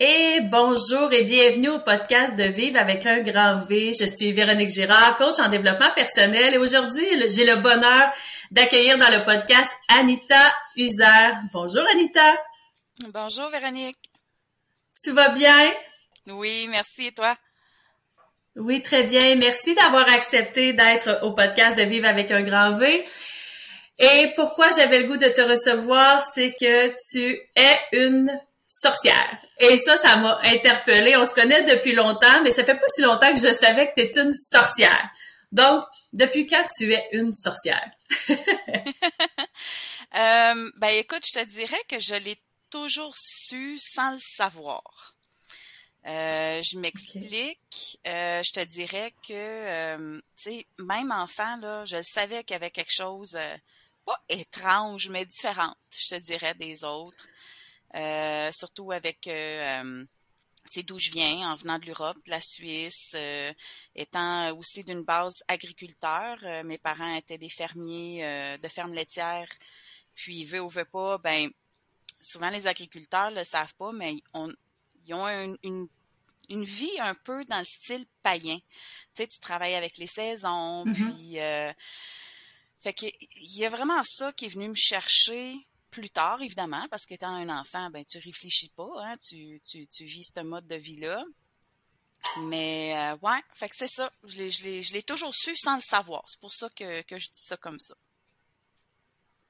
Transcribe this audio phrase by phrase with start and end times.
[0.00, 3.90] Et bonjour et bienvenue au podcast de Vivre avec un grand V.
[3.98, 8.06] Je suis Véronique Girard, coach en développement personnel et aujourd'hui, j'ai le bonheur
[8.52, 11.34] d'accueillir dans le podcast Anita Uzer.
[11.52, 12.32] Bonjour Anita.
[13.12, 13.98] Bonjour Véronique.
[15.02, 15.74] Tu vas bien?
[16.28, 17.36] Oui, merci et toi?
[18.54, 19.34] Oui, très bien.
[19.34, 23.04] Merci d'avoir accepté d'être au podcast de Vivre avec un grand V.
[23.98, 28.30] Et pourquoi j'avais le goût de te recevoir, c'est que tu es une
[28.68, 29.38] sorcière.
[29.58, 31.16] Et ça, ça m'a interpellée.
[31.16, 33.94] On se connaît depuis longtemps, mais ça fait pas si longtemps que je savais que
[33.94, 35.10] tu es une sorcière.
[35.50, 37.90] Donc, depuis quand tu es une sorcière?
[38.30, 38.36] euh,
[40.76, 42.36] ben écoute, je te dirais que je l'ai
[42.68, 45.14] toujours su sans le savoir.
[46.06, 47.98] Euh, je m'explique.
[48.06, 52.70] Euh, je te dirais que, tu sais, même enfant, là, je savais qu'il y avait
[52.70, 53.38] quelque chose,
[54.04, 57.26] pas étrange, mais différente, je te dirais, des autres.
[57.94, 60.04] Euh, surtout avec euh,
[60.70, 63.52] sais d'où je viens, en venant de l'Europe, de la Suisse, euh,
[63.94, 66.38] étant aussi d'une base agriculteur.
[66.64, 69.50] mes parents étaient des fermiers de fermes laitières.
[70.14, 71.50] Puis, veut ou veut pas, ben
[72.20, 74.52] souvent les agriculteurs le savent pas, mais on,
[75.06, 75.28] ils ont
[75.62, 75.88] une,
[76.48, 78.58] une, vie un peu dans le style païen.
[78.58, 80.94] Tu sais, tu travailles avec les saisons, mm-hmm.
[80.94, 81.34] puis...
[82.80, 86.86] fait que il y a vraiment ça qui est venu me chercher plus tard, évidemment,
[86.90, 90.66] parce qu'étant un enfant, ben tu réfléchis pas, hein, tu, tu, tu vis ce mode
[90.66, 91.24] de vie-là.
[92.40, 94.10] Mais euh, ouais, fait que c'est ça.
[94.24, 96.24] Je l'ai toujours su sans le savoir.
[96.26, 97.94] C'est pour ça que, que, je dis ça comme ça.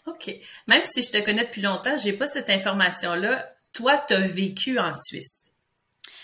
[0.06, 0.30] OK.
[0.66, 3.54] Même si je te connais depuis longtemps, j'ai pas cette information-là.
[3.72, 5.52] Toi, tu as vécu en Suisse.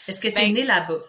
[0.07, 1.01] Est-ce que tu es ben, né là-bas?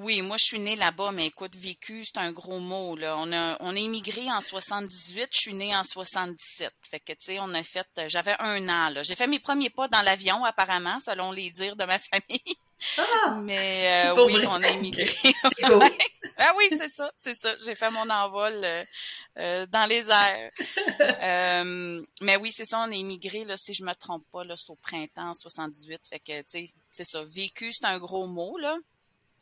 [0.00, 2.96] Oui, moi je suis née là-bas, mais écoute, vécu, c'est un gros mot.
[2.96, 3.16] Là.
[3.18, 6.72] On a on est immigré en 78, je suis née en 77.
[6.88, 9.02] Fait que tu sais, on a fait j'avais un an là.
[9.02, 12.56] J'ai fait mes premiers pas dans l'avion, apparemment, selon les dires de ma famille.
[12.96, 15.04] Ah, mais euh, oui, on a immigré.
[16.36, 17.54] ah oui, c'est ça, c'est ça.
[17.64, 18.84] J'ai fait mon envol euh,
[19.38, 20.50] euh, dans les airs.
[22.20, 24.70] mais oui, c'est ça, on est immigré, là, si je me trompe pas, là, c'est
[24.70, 26.00] au printemps 78.
[26.08, 27.24] Fait que, tu sais, c'est ça.
[27.24, 28.76] Vécu, c'est un gros mot, là.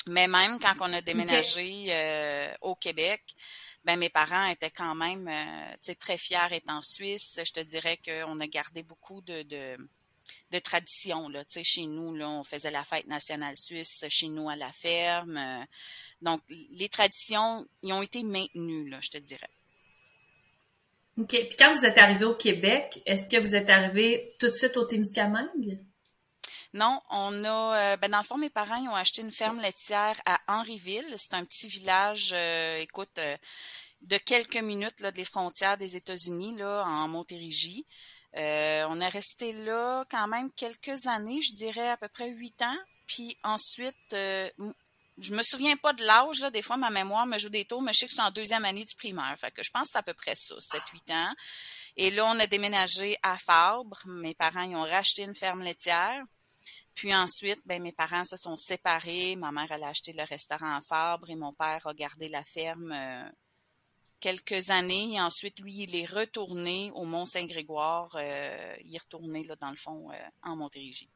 [0.09, 3.23] Mais même quand on a déménagé euh, au Québec,
[3.85, 7.41] ben mes parents étaient quand même euh, très fiers étant Suisse.
[7.45, 9.77] Je te dirais qu'on a gardé beaucoup de, de,
[10.53, 11.29] de traditions.
[11.29, 11.45] Là.
[11.63, 15.67] Chez nous, là, on faisait la fête nationale suisse chez nous à la ferme.
[16.21, 19.51] donc, les traditions, ils ont été maintenues, là, je te dirais.
[21.19, 21.29] OK.
[21.29, 24.77] Puis quand vous êtes arrivé au Québec, est-ce que vous êtes arrivé tout de suite
[24.77, 25.81] au Témiscamingue?
[26.75, 30.21] Non, on a, euh, ben dans le fond, mes parents ont acheté une ferme laitière
[30.27, 31.15] à Henryville.
[31.17, 33.37] C'est un petit village, euh, écoute, euh,
[34.03, 37.85] de quelques minutes là, des frontières des États-Unis, là, en Montérégie.
[38.35, 42.79] on est resté là quand même quelques années, je dirais à peu près huit ans.
[43.07, 44.15] Puis ensuite,
[45.19, 46.51] je me souviens pas de l'âge, là.
[46.51, 48.65] Des fois, ma mémoire me joue des tours, mais je sais que je en deuxième
[48.65, 49.35] année du primaire.
[49.39, 51.35] Fait que je pense que c'est à peu près ça, 7-8 ans.
[51.97, 54.03] Et là, on a déménagé à Fabre.
[54.07, 56.23] Mes parents, ils ont racheté une ferme laitière.
[56.97, 59.37] Puis ensuite, ben, mes parents se sont séparés.
[59.37, 62.91] Ma mère, elle a acheté le restaurant Fabre et mon père a gardé la ferme
[62.91, 63.29] euh,
[64.19, 65.13] quelques années.
[65.13, 68.09] Et ensuite, lui, il est retourné au Mont-Saint-Grégoire.
[68.15, 71.11] Euh, il est retourné, là, dans le fond, euh, en Montérégie.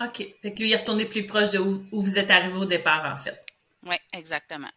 [0.00, 0.16] OK.
[0.16, 2.64] Fait que lui, il est retourné plus proche de où, où vous êtes arrivé au
[2.64, 3.44] départ, en fait.
[3.82, 4.70] Oui, exactement.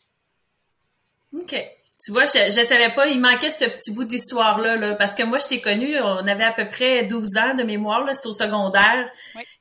[1.33, 1.55] OK.
[2.03, 5.21] Tu vois, je, je savais pas, il manquait ce petit bout d'histoire-là, là, parce que
[5.21, 8.27] moi, je t'ai connu, on avait à peu près 12 ans de mémoire, là, c'était
[8.27, 9.07] au secondaire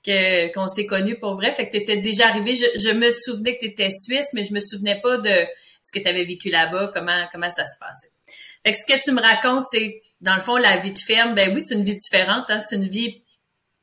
[0.05, 1.53] que qu'on s'est connu pour vrai.
[1.53, 4.55] Fait que tu étais déjà arrivé, je, me souvenais que tu étais suisse, mais je
[4.55, 5.33] me souvenais pas de
[5.83, 8.11] ce que tu avais vécu là-bas, comment comment ça se passait.
[8.65, 11.35] Fait que ce que tu me racontes, c'est dans le fond la vie de ferme,
[11.35, 13.23] ben oui, c'est une vie différente, hein, c'est une vie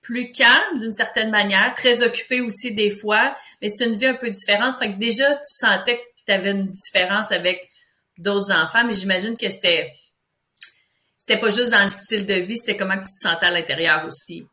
[0.01, 4.16] plus calme d'une certaine manière, très occupée aussi des fois, mais c'est une vie un
[4.16, 4.79] peu différente.
[4.79, 7.69] Fait que déjà, tu sentais que tu avais une différence avec
[8.17, 9.94] d'autres enfants, mais j'imagine que c'était
[11.28, 14.05] c'était pas juste dans le style de vie, c'était comment tu te sentais à l'intérieur
[14.05, 14.47] aussi.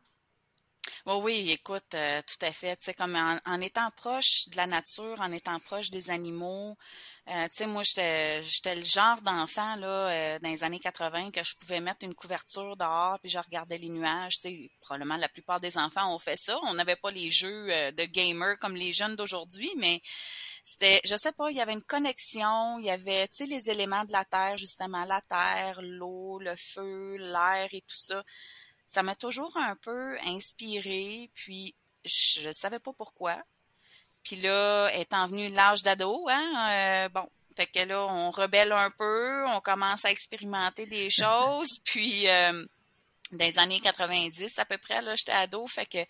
[1.05, 2.75] Oui, oui, écoute, euh, tout à fait.
[2.77, 6.75] Tu sais, comme en, étant proche de la nature, en étant proche des animaux,
[7.29, 11.31] euh, tu sais, moi, j'étais, j'étais le genre d'enfant là euh, dans les années 80
[11.31, 14.39] que je pouvais mettre une couverture dehors puis je regardais les nuages.
[14.39, 16.59] Tu sais, probablement la plupart des enfants ont fait ça.
[16.63, 20.01] On n'avait pas les jeux de gamer comme les jeunes d'aujourd'hui, mais
[20.65, 23.69] c'était, je sais pas, il y avait une connexion, il y avait, tu sais, les
[23.69, 28.23] éléments de la terre, justement, la terre, l'eau, le feu, l'air et tout ça.
[28.87, 33.37] Ça m'a toujours un peu inspiré, puis je, ne savais pas pourquoi.
[34.23, 38.89] Puis là, étant venu l'âge d'ado, hein, euh, bon, fait que là, on rebelle un
[38.89, 42.65] peu, on commence à expérimenter des choses, puis euh,
[43.31, 46.03] dans les années 90 à peu près, là, j'étais ado, fait que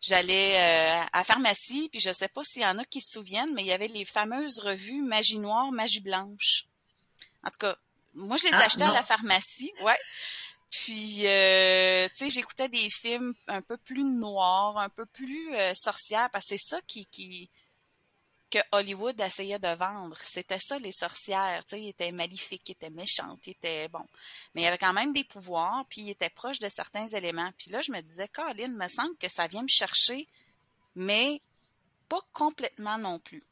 [0.00, 3.12] j'allais euh, à la pharmacie, puis je sais pas s'il y en a qui se
[3.12, 6.64] souviennent, mais il y avait les fameuses revues Magie Noire, Magie Blanche.
[7.44, 7.76] En tout cas,
[8.14, 9.98] moi, je les ah, achetais à la pharmacie, ouais.
[10.70, 15.72] Puis, euh, tu sais, j'écoutais des films un peu plus noirs, un peu plus euh,
[15.74, 17.50] sorcières, parce que c'est ça qui, qui
[18.50, 20.16] que Hollywood essayait de vendre.
[20.22, 21.64] C'était ça, les sorcières.
[21.64, 24.04] Tu sais, ils étaient maléfiques, ils étaient méchantes, ils étaient bon.
[24.54, 27.50] Mais il y avait quand même des pouvoirs, puis ils étaient proches de certains éléments.
[27.56, 30.26] Puis là, je me disais, Colin, me semble que ça vient me chercher,
[30.94, 31.40] mais
[32.08, 33.42] pas complètement non plus.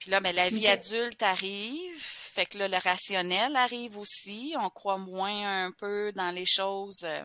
[0.00, 4.54] Puis là, mais ben, la vie adulte arrive, fait que là, le rationnel arrive aussi.
[4.58, 7.24] On croit moins un peu dans les choses, euh,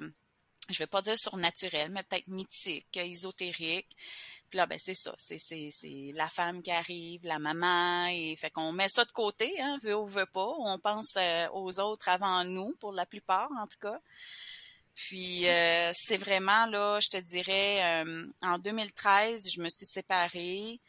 [0.70, 3.96] je vais pas dire surnaturelles, mais peut-être mythiques, ésotériques.
[4.54, 8.72] Puis là, ben c'est ça, c'est, la femme qui arrive, la maman, et fait qu'on
[8.72, 10.54] met ça de côté, hein, veut ou veut pas.
[10.60, 14.00] On pense euh, aux autres avant nous, pour la plupart en tout cas.
[14.94, 18.04] Puis euh, c'est vraiment là, je te dirais,
[18.44, 20.80] en 2013, je me suis séparée.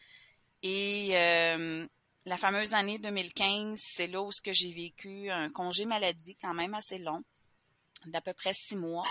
[0.63, 1.87] Et euh,
[2.27, 6.99] la fameuse année 2015, c'est là où j'ai vécu un congé maladie quand même assez
[6.99, 7.25] long,
[8.05, 9.07] d'à peu près six mois.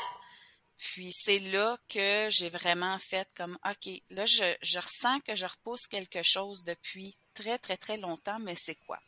[0.77, 5.45] Puis c'est là que j'ai vraiment fait comme OK, là je, je ressens que je
[5.45, 8.99] repousse quelque chose depuis très très très longtemps, mais c'est quoi?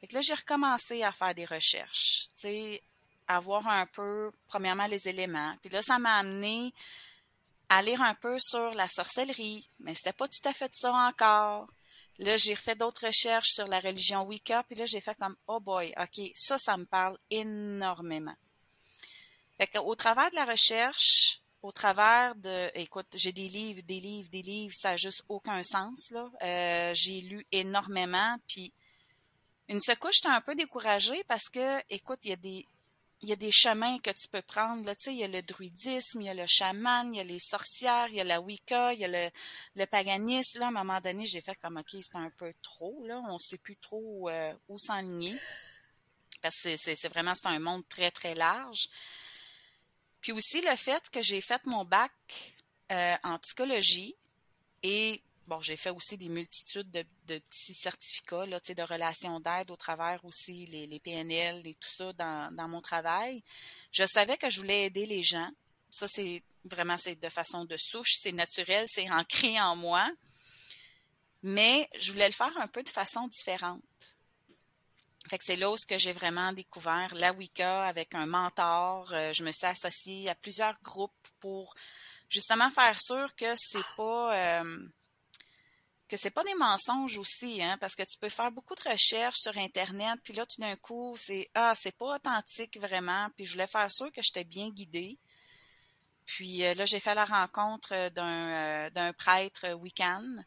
[0.00, 2.82] Fait que là, j'ai recommencé à faire des recherches, tu sais,
[3.26, 5.56] à voir un peu, premièrement, les éléments.
[5.62, 6.74] Puis là, ça m'a amené
[7.70, 11.68] à lire un peu sur la sorcellerie, mais c'était pas tout à fait ça encore.
[12.18, 15.58] Là, j'ai refait d'autres recherches sur la religion Wicca, puis là, j'ai fait comme, oh
[15.58, 18.36] boy, ok, ça, ça me parle énormément.
[19.58, 24.28] Fait qu'au travers de la recherche, au travers de, écoute, j'ai des livres, des livres,
[24.28, 26.28] des livres, ça n'a juste aucun sens, là.
[26.42, 28.72] Euh, j'ai lu énormément, puis
[29.68, 32.66] une secouche, j'étais un peu découragée parce que, écoute, il y a des,
[33.22, 34.84] il y a des chemins que tu peux prendre.
[34.84, 37.38] Là, il y a le druidisme, il y a le chaman, il y a les
[37.38, 39.30] sorcières, il y a la Wicca, il y a le,
[39.76, 40.58] le paganisme.
[40.58, 43.02] Là, à un moment donné, j'ai fait comme OK, c'est un peu trop.
[43.06, 45.34] Là, on sait plus trop euh, où s'enligner.
[46.42, 48.90] Parce que c'est vraiment c'est un monde très, très large.
[50.24, 52.10] Puis aussi le fait que j'ai fait mon bac
[52.90, 54.16] euh, en psychologie
[54.82, 59.76] et bon, j'ai fait aussi des multitudes de, petits certificats là, de relations d'aide au
[59.76, 63.42] travers aussi les, les, PNL et tout ça dans, dans mon travail.
[63.92, 65.50] Je savais que je voulais aider les gens.
[65.90, 70.10] Ça, c'est vraiment c'est de façon de souche, c'est naturel, c'est ancré en moi.
[71.42, 73.82] Mais je voulais le faire un peu de façon différente.
[75.34, 79.12] Fait que c'est là où j'ai vraiment découvert la Wicca avec un mentor.
[79.12, 81.10] Euh, je me suis associée à plusieurs groupes
[81.40, 81.74] pour
[82.28, 84.88] justement faire sûr que c'est pas euh,
[86.06, 89.40] que c'est pas des mensonges aussi, hein, parce que tu peux faire beaucoup de recherches
[89.40, 93.54] sur Internet, puis là, tout d'un coup, c'est Ah, c'est pas authentique vraiment, puis je
[93.54, 95.18] voulais faire sûr que j'étais bien guidée.
[96.26, 100.44] Puis euh, là, j'ai fait la rencontre d'un, d'un prêtre Wiccan.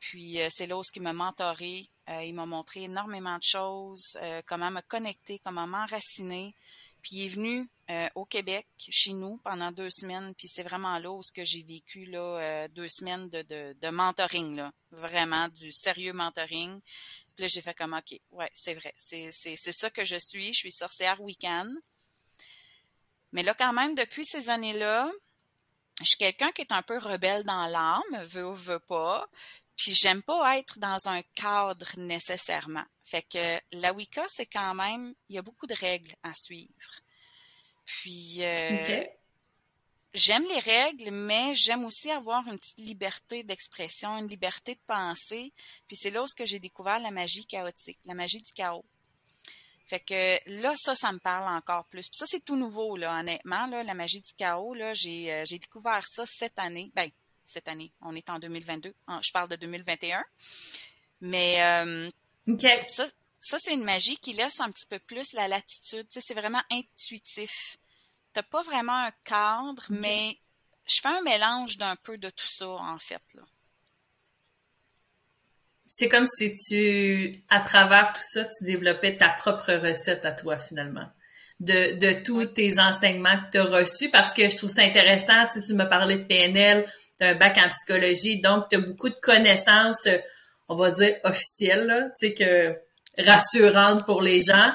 [0.00, 1.91] Puis c'est là où il m'a mentoré.
[2.08, 6.54] Il m'a montré énormément de choses, comment me connecter, comment m'enraciner.
[7.02, 10.34] Puis il est venu euh, au Québec, chez nous, pendant deux semaines.
[10.36, 14.62] Puis c'est vraiment là où j'ai vécu euh, deux semaines de, mentoring.
[14.92, 16.80] Vraiment du sérieux mentoring.
[17.34, 18.94] Puis là, j'ai fait comme OK, ouais, c'est vrai.
[18.96, 20.52] C'est, c'est, c'est ça que je suis.
[20.52, 21.68] Je suis sorcière week-end.
[23.32, 25.10] Mais là, quand même, depuis ces années-là,
[26.00, 29.28] je suis quelqu'un qui est un peu rebelle dans l'âme, veut ou veut pas.
[29.76, 32.84] Puis j'aime pas être dans un cadre nécessairement.
[33.04, 37.00] Fait que la Wicca, c'est quand même, il y a beaucoup de règles à suivre.
[37.84, 39.04] Puis euh,
[40.14, 45.52] j'aime les règles, mais j'aime aussi avoir une petite liberté d'expression, une liberté de penser.
[45.88, 48.84] Puis c'est là où j'ai découvert la magie chaotique, la magie du chaos.
[49.84, 52.08] Fait que là, ça, ça me parle encore plus.
[52.08, 53.66] Puis ça, c'est tout nouveau, là, honnêtement.
[53.66, 56.90] Là, la magie du chaos, là, j'ai, euh, j'ai découvert ça cette année.
[56.94, 57.10] Ben,
[57.52, 57.92] cette année.
[58.00, 58.92] On est en 2022.
[59.22, 60.22] Je parle de 2021.
[61.20, 62.10] Mais euh,
[62.88, 63.06] ça,
[63.40, 66.08] ça c'est une magie qui laisse un petit peu plus la latitude.
[66.08, 67.78] Tu sais, c'est vraiment intuitif.
[68.32, 70.38] T'as pas vraiment un cadre, mais
[70.86, 73.22] je fais un mélange d'un peu de tout ça, en fait.
[73.34, 73.42] Là.
[75.86, 80.58] C'est comme si tu, à travers tout ça, tu développais ta propre recette à toi,
[80.58, 81.06] finalement.
[81.60, 85.46] De, de tous tes enseignements que tu as reçus, parce que je trouve ça intéressant.
[85.52, 86.90] Tu, sais, tu me parlais de PNL,
[87.22, 90.18] un bac en psychologie, donc tu as beaucoup de connaissances, euh,
[90.68, 92.76] on va dire officielles, tu sais, que
[93.22, 94.72] rassurantes pour les gens.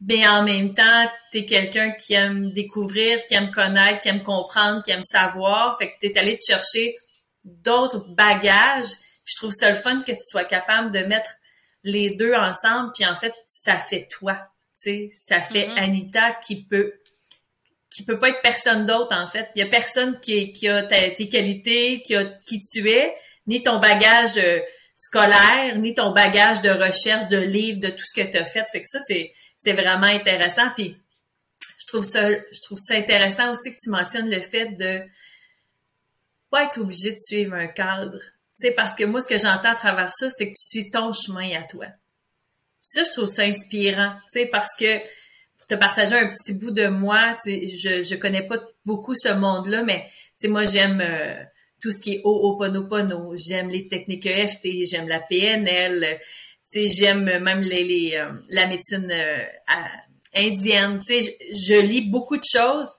[0.00, 4.22] Mais en même temps, tu es quelqu'un qui aime découvrir, qui aime connaître, qui aime
[4.22, 5.78] comprendre, qui aime savoir.
[5.78, 6.96] Fait que tu es allé te chercher
[7.44, 8.90] d'autres bagages.
[9.24, 11.30] Je trouve ça le fun que tu sois capable de mettre
[11.84, 12.90] les deux ensemble.
[12.94, 14.38] Puis en fait, ça fait toi.
[14.74, 15.78] Sais, ça fait mm-hmm.
[15.78, 16.94] Anita qui peut
[17.92, 19.50] qui peut pas être personne d'autre en fait.
[19.54, 23.14] Il y a personne qui, qui a tes qualités, qui a qui tu es,
[23.46, 24.60] ni ton bagage euh,
[24.96, 28.64] scolaire, ni ton bagage de recherche, de livres, de tout ce que tu as fait.
[28.70, 30.70] Fait que ça c'est c'est vraiment intéressant.
[30.74, 30.96] Puis
[31.78, 35.02] je trouve ça je trouve ça intéressant aussi que tu mentionnes le fait de
[36.50, 38.18] pas être obligé de suivre un cadre.
[38.58, 40.90] Tu sais parce que moi ce que j'entends à travers ça c'est que tu suis
[40.90, 41.86] ton chemin à toi.
[42.80, 44.98] ça je trouve ça inspirant, tu sais parce que
[45.72, 47.36] te partager un petit bout de moi.
[47.46, 50.06] Je je connais pas beaucoup ce monde-là, mais
[50.44, 51.42] moi j'aime euh,
[51.80, 53.34] tout ce qui est Ho'oponopono.
[53.36, 56.18] J'aime les techniques EFT, j'aime la PNL.
[56.74, 59.44] J'aime même les, les euh, la médecine euh,
[60.34, 61.00] indienne.
[61.06, 62.90] Je, je lis beaucoup de choses,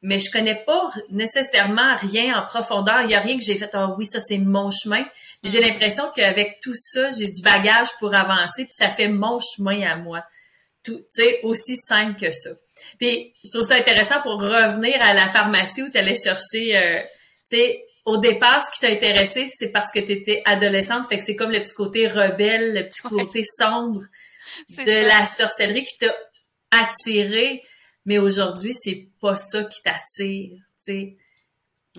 [0.00, 3.02] mais je connais pas nécessairement rien en profondeur.
[3.02, 3.70] Il y a rien que j'ai fait.
[3.72, 5.04] Ah oui, ça c'est mon chemin.
[5.42, 9.82] J'ai l'impression qu'avec tout ça, j'ai du bagage pour avancer, puis ça fait mon chemin
[9.82, 10.24] à moi
[10.84, 12.50] tout, tu sais, aussi simple que ça.
[12.98, 17.00] Puis je trouve ça intéressant pour revenir à la pharmacie où tu allais chercher, euh,
[17.48, 21.16] tu sais, au départ, ce qui t'a intéressé, c'est parce que tu étais adolescente, fait
[21.16, 24.02] que c'est comme le petit côté rebelle, le petit côté sombre
[24.68, 26.14] de la sorcellerie qui t'a
[26.70, 27.62] attiré.
[28.04, 31.16] Mais aujourd'hui, c'est pas ça qui t'attire, tu sais.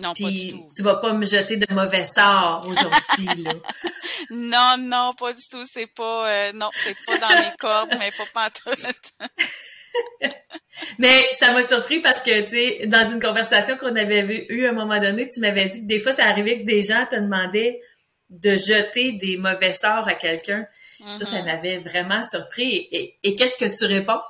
[0.02, 0.68] Non, pas du tout.
[0.74, 3.52] Tu vas pas me jeter de mauvais sorts aujourd'hui, là.
[4.30, 5.64] non, non, pas du tout.
[5.64, 9.12] C'est pas, euh, non, c'est pas dans mes cordes, mais pas pantoute.
[10.98, 14.70] mais ça m'a surpris parce que, tu sais, dans une conversation qu'on avait eue à
[14.70, 17.16] un moment donné, tu m'avais dit que des fois, ça arrivait que des gens te
[17.16, 17.80] demandaient
[18.30, 20.66] de jeter des mauvais sorts à quelqu'un.
[20.98, 21.44] Ça, ça mm-hmm.
[21.44, 22.88] m'avait vraiment surpris.
[23.22, 24.20] Et, qu'est-ce que tu réponds?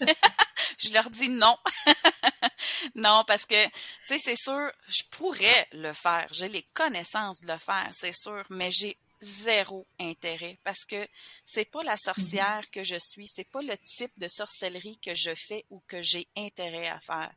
[0.78, 1.56] je leur dis non.
[2.94, 3.70] non, parce que, tu
[4.06, 6.26] sais, c'est sûr, je pourrais le faire.
[6.32, 11.08] J'ai les connaissances de le faire, c'est sûr, mais j'ai zéro intérêt parce que
[11.44, 15.34] c'est pas la sorcière que je suis, c'est pas le type de sorcellerie que je
[15.34, 17.32] fais ou que j'ai intérêt à faire.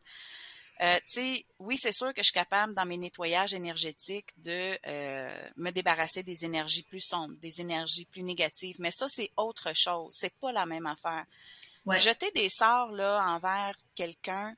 [0.81, 4.77] Euh, tu sais, oui, c'est sûr que je suis capable dans mes nettoyages énergétiques de
[4.85, 9.71] euh, me débarrasser des énergies plus sombres, des énergies plus négatives, mais ça c'est autre
[9.75, 11.25] chose, c'est pas la même affaire.
[11.95, 14.55] Jeter des sorts là envers quelqu'un,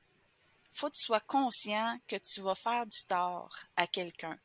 [0.72, 4.36] faut que tu sois conscient que tu vas faire du tort à quelqu'un,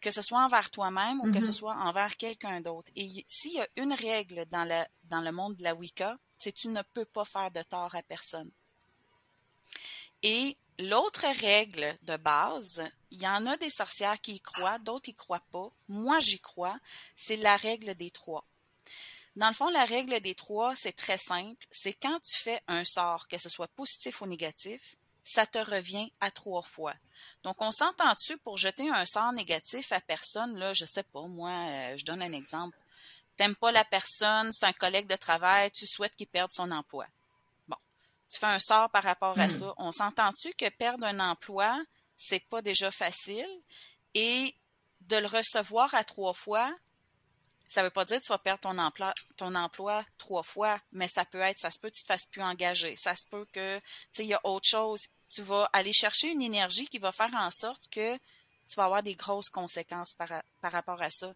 [0.00, 1.52] que ce soit envers toi-même ou que ce mm-hmm.
[1.52, 2.92] soit envers quelqu'un d'autre.
[2.94, 6.52] Et s'il y a une règle dans le dans le monde de la Wicca, c'est
[6.52, 8.50] tu ne peux pas faire de tort à personne.
[10.22, 15.08] Et l'autre règle de base, il y en a des sorcières qui y croient, d'autres
[15.08, 15.70] y croient pas.
[15.88, 16.78] Moi, j'y crois.
[17.14, 18.44] C'est la règle des trois.
[19.36, 21.66] Dans le fond, la règle des trois, c'est très simple.
[21.70, 26.10] C'est quand tu fais un sort, que ce soit positif ou négatif, ça te revient
[26.20, 26.94] à trois fois.
[27.42, 31.50] Donc, on s'entend-tu pour jeter un sort négatif à personne, là, je sais pas, moi,
[31.50, 32.78] euh, je donne un exemple.
[33.36, 37.06] T'aimes pas la personne, c'est un collègue de travail, tu souhaites qu'il perde son emploi
[38.28, 39.58] tu fais un sort par rapport à hmm.
[39.58, 39.74] ça.
[39.78, 41.78] On s'entend-tu que perdre un emploi,
[42.16, 43.48] c'est pas déjà facile?
[44.14, 44.54] Et
[45.02, 46.74] de le recevoir à trois fois,
[47.68, 51.08] ça veut pas dire que tu vas perdre ton emploi, ton emploi trois fois, mais
[51.08, 52.94] ça peut être, ça se peut que tu te fasses plus engager.
[52.96, 55.00] Ça se peut que, tu sais, il y a autre chose.
[55.28, 59.02] Tu vas aller chercher une énergie qui va faire en sorte que tu vas avoir
[59.02, 61.34] des grosses conséquences par, par rapport à ça.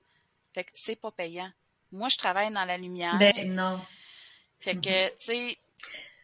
[0.52, 1.50] Fait que c'est pas payant.
[1.92, 3.18] Moi, je travaille dans la lumière.
[3.18, 3.80] Ben, non.
[4.60, 5.10] Fait que, mm-hmm.
[5.10, 5.58] tu sais,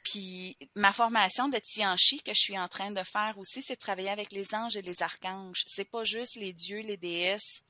[0.07, 4.11] puis ma formation de Tianchi que je suis en train de faire aussi, c'est travailler
[4.11, 5.65] avec les anges et les archanges.
[5.67, 7.65] C'est pas juste les dieux, les déesses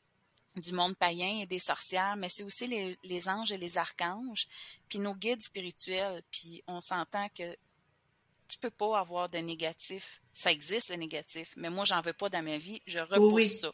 [0.54, 4.48] du monde païen et des sorcières, mais c'est aussi les, anges et les archanges,
[4.86, 6.20] puis nos guides spirituels.
[6.30, 7.56] Puis on s'entend que
[8.48, 10.20] tu peux pas avoir de négatif.
[10.34, 12.82] Ça existe le négatif, mais moi j'en veux pas dans ma vie.
[12.86, 13.72] Je repousse ça.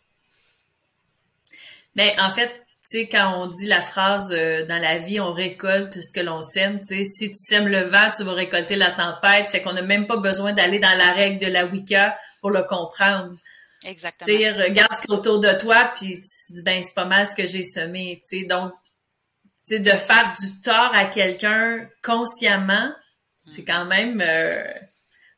[1.96, 5.20] Mais ben, en fait, tu sais, quand on dit la phrase euh, dans la vie,
[5.20, 8.32] on récolte ce que l'on sème, tu sais, si tu sèmes le vent, tu vas
[8.32, 9.46] récolter la tempête.
[9.46, 12.64] Fait qu'on n'a même pas besoin d'aller dans la règle de la Wicca pour le
[12.64, 13.34] comprendre.
[13.84, 14.26] Exactement.
[14.26, 16.94] Tu sais, regarde ce qu'il y a autour de toi, puis tu dis, ben, c'est
[16.94, 18.44] pas mal ce que j'ai semé, tu sais.
[18.46, 18.72] Donc,
[19.64, 22.92] tu sais, de faire du tort à quelqu'un consciemment,
[23.42, 23.64] c'est mm.
[23.64, 24.64] quand même, euh,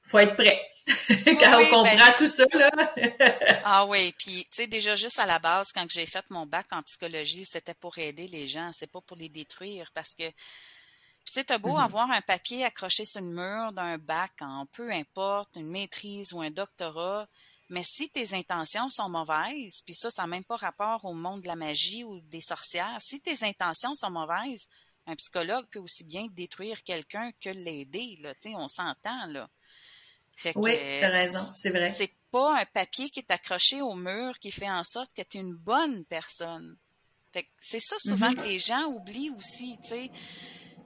[0.03, 0.61] faut être prêt.
[1.25, 2.71] quand on comprend ben, tout ça, là.
[3.65, 6.67] ah oui, puis tu sais, déjà juste à la base, quand j'ai fait mon bac
[6.73, 11.33] en psychologie, c'était pour aider les gens, c'est pas pour les détruire parce que tu
[11.33, 11.85] sais, t'as beau mm-hmm.
[11.85, 16.43] avoir un papier accroché sur le mur d'un bac en peu importe, une maîtrise ou
[16.43, 17.27] un doctorat,
[17.71, 21.41] mais si tes intentions sont mauvaises, puis ça, ça n'a même pas rapport au monde
[21.41, 24.69] de la magie ou des sorcières, si tes intentions sont mauvaises,
[25.07, 29.49] un psychologue peut aussi bien détruire quelqu'un que l'aider, là, tu sais, on s'entend, là
[30.57, 31.93] oui, t'as raison, c'est vrai.
[31.93, 35.39] C'est pas un papier qui est accroché au mur qui fait en sorte que tu
[35.39, 36.77] es une bonne personne.
[37.33, 38.37] Fait c'est ça souvent mm-hmm.
[38.37, 40.11] que les gens oublient aussi, tu sais.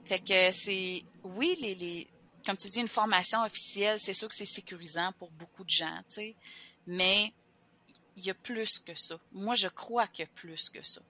[0.05, 2.07] Fait que c'est oui, les, les
[2.45, 5.99] comme tu dis, une formation officielle, c'est sûr que c'est sécurisant pour beaucoup de gens,
[6.07, 6.35] tu sais,
[6.87, 7.33] mais
[8.15, 9.19] il y a plus que ça.
[9.31, 11.01] Moi, je crois qu'il y a plus que ça.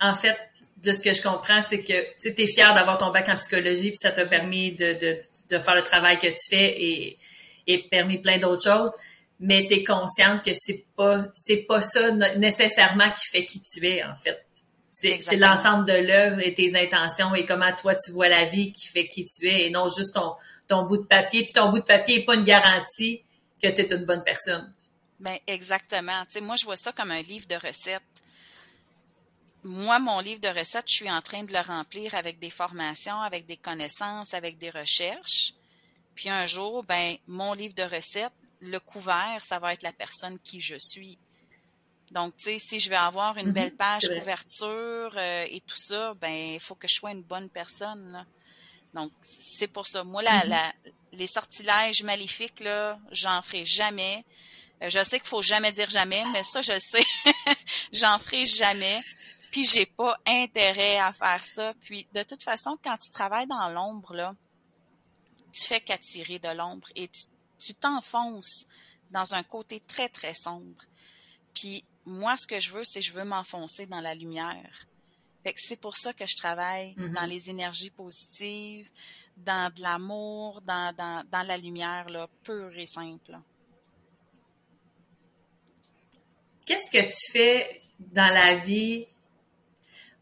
[0.00, 0.36] En fait,
[0.82, 3.90] de ce que je comprends, c'est que tu es fier d'avoir ton bac en psychologie,
[3.90, 7.18] puis ça t'a permis de, de, de, faire le travail que tu fais et,
[7.66, 8.92] et permis plein d'autres choses,
[9.40, 13.84] mais tu es consciente que c'est pas c'est pas ça nécessairement qui fait qui tu
[13.86, 14.44] es, en fait.
[14.90, 18.88] C'est l'ensemble de l'œuvre et tes intentions et comment toi tu vois la vie qui
[18.88, 20.34] fait qui tu es et non juste ton,
[20.66, 21.44] ton bout de papier.
[21.44, 23.22] Puis ton bout de papier n'est pas une garantie
[23.62, 24.72] que tu es une bonne personne.
[25.20, 26.24] Ben exactement.
[26.26, 28.02] Tu sais, moi, je vois ça comme un livre de recettes.
[29.68, 33.20] Moi, mon livre de recettes, je suis en train de le remplir avec des formations,
[33.20, 35.52] avec des connaissances, avec des recherches.
[36.14, 38.32] Puis un jour, ben, mon livre de recettes,
[38.62, 41.18] le couvert, ça va être la personne qui je suis.
[42.12, 45.76] Donc, tu sais, si je veux avoir une belle mhm, page couverture euh, et tout
[45.76, 48.10] ça, ben, il faut que je sois une bonne personne.
[48.10, 48.24] Là.
[48.94, 50.02] Donc, c'est pour ça.
[50.02, 50.48] Moi, la, mhm.
[50.48, 50.72] la,
[51.12, 54.24] les sortilèges maléfiques, là, j'en ferai jamais.
[54.82, 57.04] Euh, je sais qu'il faut jamais dire jamais, mais ça, je sais.
[57.92, 59.02] j'en ferai jamais.
[59.50, 61.74] Puis j'ai pas intérêt à faire ça.
[61.80, 64.34] Puis de toute façon, quand tu travailles dans l'ombre, là,
[65.52, 68.66] tu fais qu'attirer de l'ombre et tu t'enfonces
[69.10, 70.84] dans un côté très, très sombre.
[71.54, 74.86] Puis moi, ce que je veux, c'est je veux m'enfoncer dans la lumière.
[75.42, 77.12] Fait que c'est pour ça que je travaille mm-hmm.
[77.12, 78.90] dans les énergies positives,
[79.36, 83.38] dans de l'amour, dans, dans, dans, la lumière, là, pure et simple.
[86.66, 89.06] Qu'est-ce que tu fais dans la vie,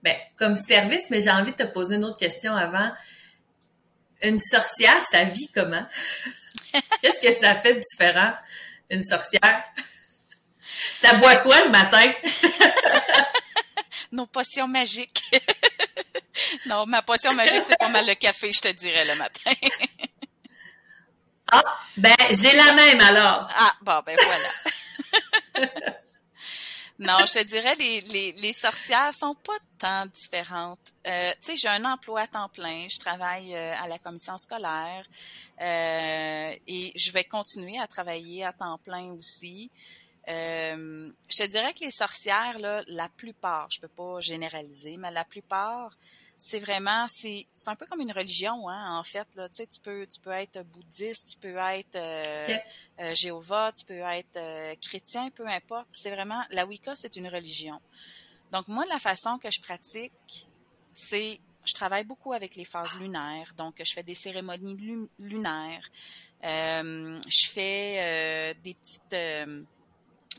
[0.06, 2.92] ben, comme service, mais j'ai envie de te poser une autre question avant.
[4.22, 5.84] Une sorcière, ça vit comment?
[7.02, 8.32] Qu'est-ce que ça fait de différent,
[8.88, 9.64] une sorcière?
[10.98, 12.12] Ça boit quoi le matin?
[14.12, 15.25] Nos potions magiques.
[16.66, 19.50] non, ma potion magique, c'est pas mal le café, je te dirais, le matin.
[21.50, 21.64] ah,
[21.96, 23.48] ben, j'ai la même alors.
[23.58, 25.96] Ah, bon, ben voilà.
[26.98, 30.92] Non, je te dirais, les, les, les sorcières sont pas tant différentes.
[31.06, 34.38] Euh, tu sais, j'ai un emploi à temps plein, je travaille euh, à la commission
[34.38, 35.06] scolaire
[35.61, 39.70] euh, et je vais continuer à travailler à temps plein aussi.
[40.28, 45.11] Euh, je te dirais que les sorcières, là, la plupart, je peux pas généraliser, mais
[45.11, 45.96] la plupart,
[46.38, 49.27] c'est vraiment, c'est, c'est un peu comme une religion, hein, en fait.
[49.37, 52.59] Là, tu sais, tu peux, tu peux être bouddhiste, tu peux être euh,
[53.01, 55.88] euh Jéhovah, tu peux être euh, chrétien, peu importe.
[55.92, 57.81] C'est vraiment, la Wicca, c'est une religion.
[58.53, 60.49] Donc moi, la façon que je pratique,
[60.92, 63.55] c'est, je travaille beaucoup avec les phases lunaires.
[63.57, 65.88] Donc, je fais des cérémonies lunaires.
[66.44, 69.16] Euh, je fais des petites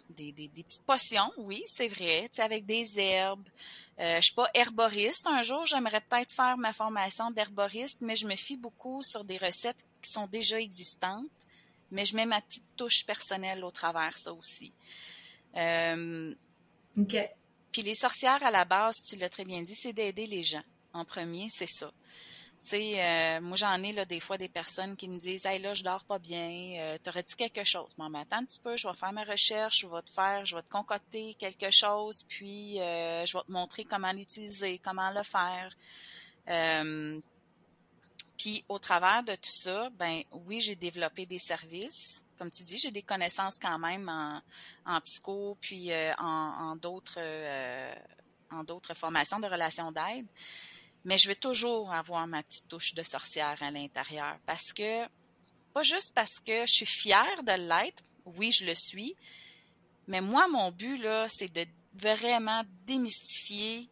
[0.10, 3.48] des, des, petites potions, oui, c'est vrai, tu avec des herbes.
[4.00, 5.26] Euh, je suis pas herboriste.
[5.28, 9.38] Un jour, j'aimerais peut-être faire ma formation d'herboriste, mais je me fie beaucoup sur des
[9.38, 11.26] recettes qui sont déjà existantes,
[11.90, 14.72] mais je mets ma petite touche personnelle au travers ça aussi.
[15.56, 16.34] Euh,
[16.98, 17.18] OK.
[17.72, 20.64] Puis les sorcières, à la base, tu l'as très bien dit, c'est d'aider les gens.
[20.94, 21.92] En premier, c'est ça.
[22.74, 25.84] Euh, moi j'en ai là des fois des personnes qui me disent Hey là, je
[25.84, 27.90] dors pas bien, euh, t'aurais-tu quelque chose?
[27.98, 30.44] Bon, mais attends un petit peu, je vais faire ma recherche, je vais te faire,
[30.46, 35.12] je vais te concocter quelque chose, puis euh, je vais te montrer comment l'utiliser, comment
[35.12, 35.76] le faire.
[38.38, 42.24] Puis au travers de tout ça, ben oui, j'ai développé des services.
[42.38, 44.10] Comme tu dis, j'ai des connaissances quand même
[44.86, 47.20] en, psycho, puis en d'autres
[48.94, 50.28] formations de relations d'aide
[51.06, 55.06] mais je vais toujours avoir ma petite touche de sorcière à l'intérieur parce que,
[55.74, 59.16] pas juste parce que je suis fière de l'être, oui, je le suis,
[60.08, 63.90] mais moi, mon but, là, c'est de vraiment démystifier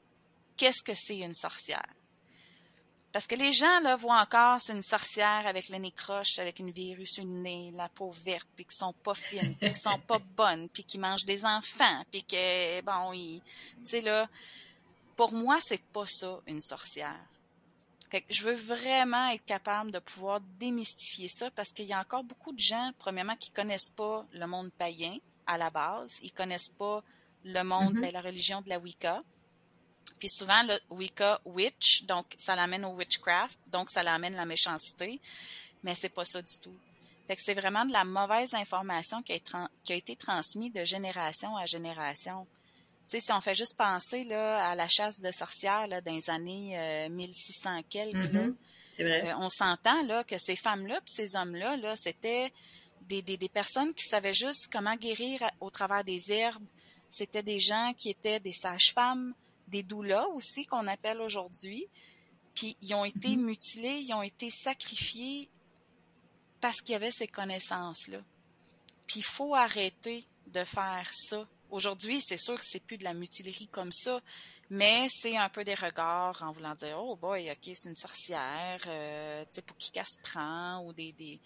[0.57, 1.87] qu'est-ce que c'est une sorcière.
[3.11, 6.59] Parce que les gens, là, voient encore, c'est une sorcière avec le nez croche, avec
[6.59, 9.99] une virus, une nez, la peau verte, puis qui sont pas fines, puis qui sont
[9.99, 13.41] pas bonnes, puis qui mangent des enfants, puis que, bon, ils,
[13.85, 14.27] tu sais, là,
[15.15, 17.19] pour moi, c'est pas ça une sorcière.
[18.29, 22.53] je veux vraiment être capable de pouvoir démystifier ça parce qu'il y a encore beaucoup
[22.53, 26.19] de gens, premièrement, qui connaissent pas le monde païen à la base.
[26.21, 27.03] Ils connaissent pas
[27.43, 29.21] le monde, ben, la religion de la Wicca.
[30.19, 35.19] Puis souvent, le Wicca witch, donc ça l'amène au witchcraft, donc ça l'amène la méchanceté,
[35.83, 36.75] mais c'est pas ça du tout.
[37.27, 40.85] Fait que c'est vraiment de la mauvaise information qui a, qui a été transmise de
[40.85, 42.47] génération à génération
[43.07, 47.09] si on fait juste penser là, à la chasse de sorcières là, dans les années
[47.09, 48.55] 1600 euh, quelques, mm-hmm.
[48.99, 52.51] euh, on s'entend là que ces femmes-là et ces hommes-là, là, c'était
[53.01, 56.65] des, des, des, personnes qui savaient juste comment guérir au travers des herbes.
[57.09, 59.33] C'était des gens qui étaient des sages-femmes,
[59.67, 61.87] des doulas aussi qu'on appelle aujourd'hui.
[62.55, 63.39] Puis ils ont été mm-hmm.
[63.39, 65.49] mutilés, ils ont été sacrifiés
[66.61, 68.19] parce qu'il y avait ces connaissances-là.
[69.05, 71.47] Puis il faut arrêter de faire ça.
[71.75, 74.21] Aujourd'hui, c'est sûr que c'est plus de la mutilerie comme ça,
[74.69, 78.79] mais c'est un peu des regards en voulant dire oh boy ok c'est une sorcière
[78.87, 81.39] euh, tu sais pour qui qu'elle se prend ou des, des,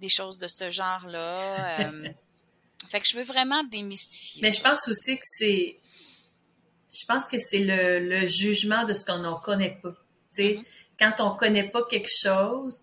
[0.00, 2.08] des choses de ce genre là euh.
[2.88, 5.76] fait que je veux vraiment démystifier mais je pense aussi que c'est
[6.92, 9.96] je pense que c'est le, le, jugement de ce qu'on ne connaît pas tu
[10.34, 10.64] sais mm-hmm.
[10.98, 12.82] quand on connaît pas quelque chose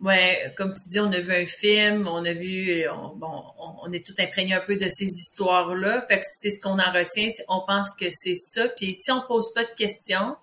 [0.00, 3.42] Ouais, comme tu dis, on a vu un film, on a vu, on, bon,
[3.82, 6.02] on, est tout imprégné un peu de ces histoires-là.
[6.08, 7.26] Fait que c'est ce qu'on en retient.
[7.48, 8.68] On pense que c'est ça.
[8.68, 10.36] Puis si on pose pas de questions,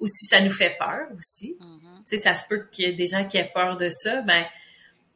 [0.00, 2.04] ou si ça nous fait peur aussi, mm-hmm.
[2.08, 4.22] tu sais, ça se peut qu'il y ait des gens qui aient peur de ça,
[4.22, 4.44] ben,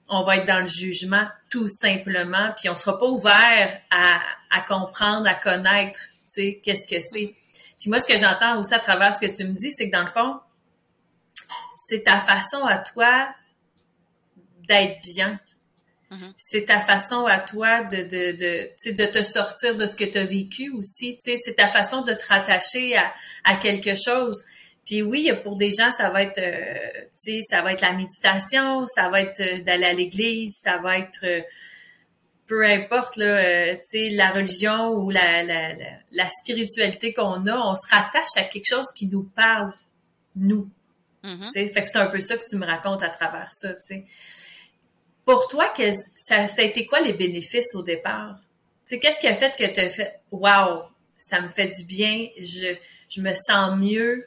[0.08, 4.60] on va être dans le jugement tout simplement, puis on sera pas ouvert à, à
[4.62, 7.34] comprendre, à connaître, tu sais, qu'est-ce que c'est.
[7.78, 9.96] Puis moi, ce que j'entends aussi à travers ce que tu me dis, c'est que
[9.96, 10.40] dans le fond,
[11.88, 13.28] c'est ta façon à toi
[14.66, 15.40] d'être bien.
[16.10, 16.32] Mm-hmm.
[16.36, 20.18] C'est ta façon à toi de, de, de, de te sortir de ce que tu
[20.18, 21.18] as vécu aussi.
[21.20, 23.12] C'est ta façon de te rattacher à,
[23.44, 24.44] à quelque chose.
[24.84, 29.08] Puis oui, pour des gens, ça va être, euh, ça va être la méditation, ça
[29.08, 31.42] va être euh, d'aller à l'église, ça va être euh,
[32.48, 33.44] peu importe là,
[33.94, 35.74] la religion ou la, la,
[36.10, 39.72] la, spiritualité qu'on a, on se rattache à quelque chose qui nous parle,
[40.34, 40.68] nous.
[41.22, 41.52] Mm-hmm.
[41.52, 43.80] Fait que c'est un peu ça que tu me racontes à travers ça.
[43.80, 44.04] sais
[45.24, 45.72] pour toi,
[46.26, 48.36] ça, a été quoi les bénéfices au départ?
[48.88, 50.82] qu'est-ce qui a fait que tu as fait Wow,
[51.16, 52.74] ça me fait du bien, je,
[53.08, 54.26] je me sens mieux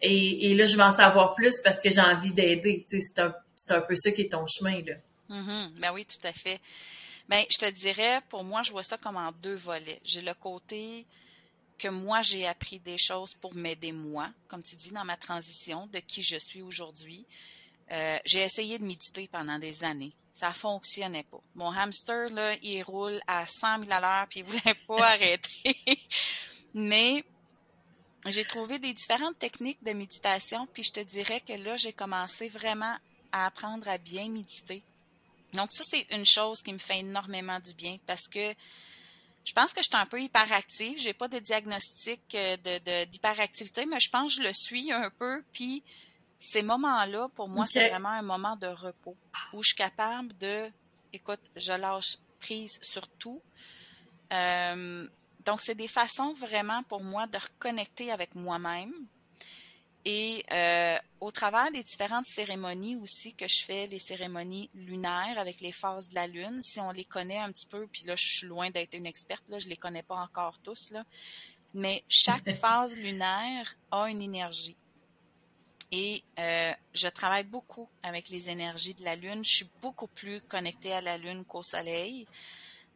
[0.00, 2.86] et, et là, je vais en savoir plus parce que j'ai envie d'aider.
[2.88, 3.34] C'est un,
[3.70, 4.82] un peu ça qui est ton chemin.
[4.82, 4.94] Là.
[5.30, 5.80] Mm-hmm.
[5.80, 6.60] Ben oui, tout à fait.
[7.28, 10.00] Ben, je te dirais, pour moi, je vois ça comme en deux volets.
[10.04, 11.04] J'ai le côté
[11.78, 15.86] que moi, j'ai appris des choses pour m'aider moi, comme tu dis, dans ma transition
[15.92, 17.26] de qui je suis aujourd'hui.
[17.90, 21.40] Euh, j'ai essayé de méditer pendant des années ça fonctionnait pas.
[21.56, 25.76] Mon hamster, là, il roule à 100 000 à l'heure, puis il voulait pas arrêter.
[26.74, 27.24] Mais
[28.26, 32.48] j'ai trouvé des différentes techniques de méditation, puis je te dirais que là, j'ai commencé
[32.48, 32.96] vraiment
[33.32, 34.82] à apprendre à bien méditer.
[35.54, 38.54] Donc ça, c'est une chose qui me fait énormément du bien parce que
[39.44, 40.98] je pense que je suis un peu hyperactive.
[40.98, 45.10] J'ai pas de diagnostic euh, de d'hyperactivité, mais je pense que je le suis un
[45.10, 45.42] peu.
[45.52, 45.82] Puis
[46.38, 49.16] ces moments-là, pour moi, c'est vraiment un moment de repos
[49.52, 50.70] où je suis capable de,
[51.12, 53.42] écoute, je lâche prise sur tout.
[54.32, 55.06] Euh,
[55.44, 58.92] donc, c'est des façons vraiment pour moi de reconnecter avec moi-même.
[60.04, 65.60] Et euh, au travers des différentes cérémonies aussi que je fais, les cérémonies lunaires avec
[65.60, 68.26] les phases de la lune, si on les connaît un petit peu, puis là je
[68.26, 71.04] suis loin d'être une experte, là je les connais pas encore tous là,
[71.74, 74.76] mais chaque phase lunaire a une énergie.
[75.90, 79.42] Et euh, je travaille beaucoup avec les énergies de la Lune.
[79.42, 82.26] Je suis beaucoup plus connectée à la Lune qu'au Soleil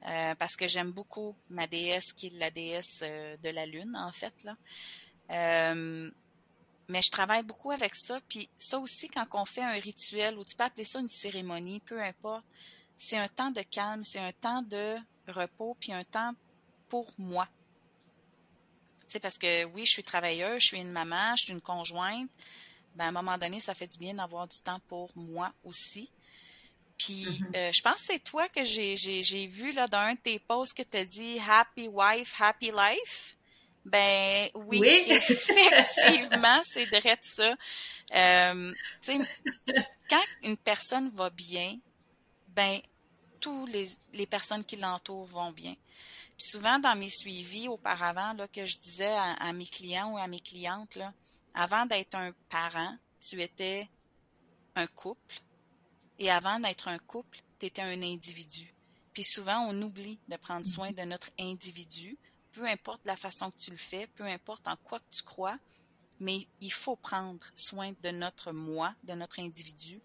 [0.07, 3.97] euh, parce que j'aime beaucoup ma déesse qui est la déesse euh, de la Lune,
[3.97, 4.35] en fait.
[4.45, 4.57] Là.
[6.89, 8.19] mais je travaille beaucoup avec ça.
[8.29, 11.81] Puis ça aussi, quand on fait un rituel, ou tu peux appeler ça une cérémonie,
[11.81, 12.45] peu importe,
[12.99, 14.97] c'est un temps de calme, c'est un temps de
[15.29, 16.33] repos, puis un temps
[16.89, 17.49] pour moi.
[19.01, 21.61] Tu sais, parce que oui, je suis travailleuse, je suis une maman, je suis une
[21.63, 22.31] conjointe,
[22.95, 26.11] ben, à un moment donné, ça fait du bien d'avoir du temps pour moi aussi.
[26.99, 27.57] Puis, mm-hmm.
[27.57, 30.77] euh, je pense que c'est toi que j'ai, vu là, dans un de tes posts
[30.77, 33.37] que tu as dit Happy Wife, Happy Life.
[33.85, 37.57] Ben oui, effectivement, c'est direct ça.
[38.15, 38.73] Euh,
[40.09, 41.77] quand une personne va bien,
[42.49, 42.79] ben
[43.41, 45.75] tous les, les personnes qui l'entourent vont bien.
[46.37, 50.19] Puis souvent dans mes suivis auparavant là que je disais à, à mes clients ou
[50.19, 51.13] à mes clientes là,
[51.55, 53.89] avant d'être un parent, tu étais
[54.75, 55.41] un couple.
[56.19, 58.73] Et avant d'être un couple, tu étais un individu.
[59.13, 62.17] Puis souvent, on oublie de prendre soin de notre individu,
[62.53, 65.59] peu importe la façon que tu le fais, peu importe en quoi que tu crois,
[66.21, 70.01] mais il faut prendre soin de notre moi, de notre individu,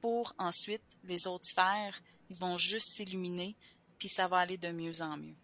[0.00, 3.56] pour ensuite les autres sphères, ils vont juste s'illuminer,
[3.98, 5.36] puis ça va aller de mieux en mieux.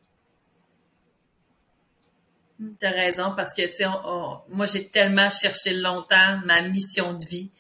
[2.79, 3.87] T'as raison, parce que, tu sais,
[4.49, 7.51] moi, j'ai tellement cherché longtemps ma mission de vie.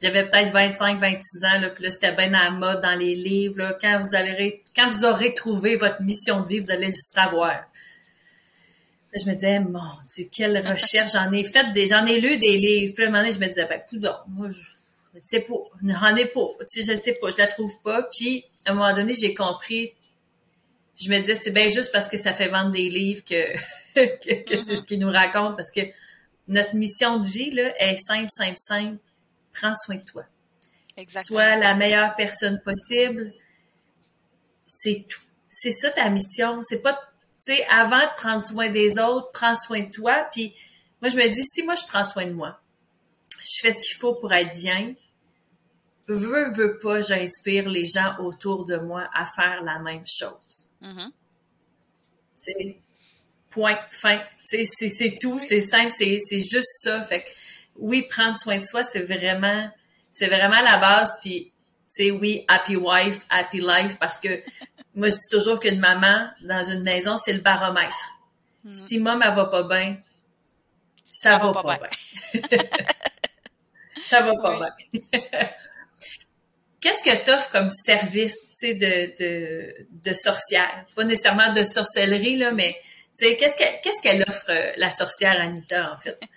[0.00, 3.14] J'avais peut-être 25, 26 ans, là, puis là, c'était bien à la mode dans les
[3.14, 3.78] livres, là.
[3.80, 7.64] Quand vous allez, quand vous aurez trouvé votre mission de vie, vous allez le savoir.
[9.14, 9.80] je me disais, mon
[10.14, 11.12] Dieu, quelle recherche.
[11.12, 12.92] J'en ai fait des, j'en ai lu des livres.
[12.94, 16.16] Puis à un moment donné, je me disais, ben, coudonc, moi, je, sais pas, j'en
[16.16, 16.48] ai pas.
[16.70, 18.08] Tu je sais pas, je la trouve pas.
[18.12, 19.92] Puis, à un moment donné, j'ai compris.
[20.96, 23.52] Je me disais, c'est bien juste parce que ça fait vendre des livres que,
[23.94, 24.80] que, c'est mm-hmm.
[24.80, 25.80] ce qu'il nous raconte parce que
[26.48, 28.98] notre mission de vie là, est simple, simple, simple.
[29.52, 30.24] prends soin de toi.
[30.96, 31.38] Exactement.
[31.38, 33.32] Sois la meilleure personne possible.
[34.66, 35.22] C'est tout.
[35.48, 36.60] C'est ça ta mission.
[36.62, 36.94] C'est pas,
[37.44, 40.26] tu sais, avant de prendre soin des autres, prends soin de toi.
[40.32, 40.54] Puis
[41.00, 42.60] moi, je me dis, si moi, je prends soin de moi,
[43.44, 44.94] je fais ce qu'il faut pour être bien,
[46.08, 50.70] veux, veux pas, j'inspire les gens autour de moi à faire la même chose.
[50.84, 52.74] Mm-hmm.
[53.50, 54.20] point, fin.
[54.44, 57.02] C'est tout, c'est simple, c'est juste ça.
[57.02, 57.28] Fait que,
[57.76, 59.70] oui, prendre soin de soi, c'est vraiment,
[60.10, 61.10] c'est vraiment la base.
[61.22, 61.52] Puis,
[61.94, 64.28] tu sais, oui, happy wife, happy life, parce que
[64.94, 67.96] moi, je dis toujours qu'une maman dans une maison, c'est le baromètre.
[68.64, 68.72] Mm.
[68.72, 69.96] Si maman, elle va pas bien,
[71.04, 72.42] ça, va, pas, bien.
[74.04, 75.20] ça va pas bien.
[76.84, 80.84] Qu'est-ce que tu offres comme service, tu sais, de, de, de sorcière?
[80.94, 82.78] Pas nécessairement de sorcellerie, là, mais,
[83.18, 86.20] tu sais, qu'est-ce qu'elle, qu'est-ce qu'elle offre, euh, la sorcière Anita, en fait?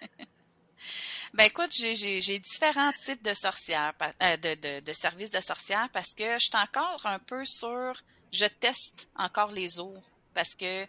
[1.34, 6.16] Ben écoute, j'ai différents types de sorcières, euh, de, de, de, services de sorcières parce
[6.16, 7.94] que je suis encore un peu sur,
[8.32, 10.02] je teste encore les eaux
[10.34, 10.86] parce que,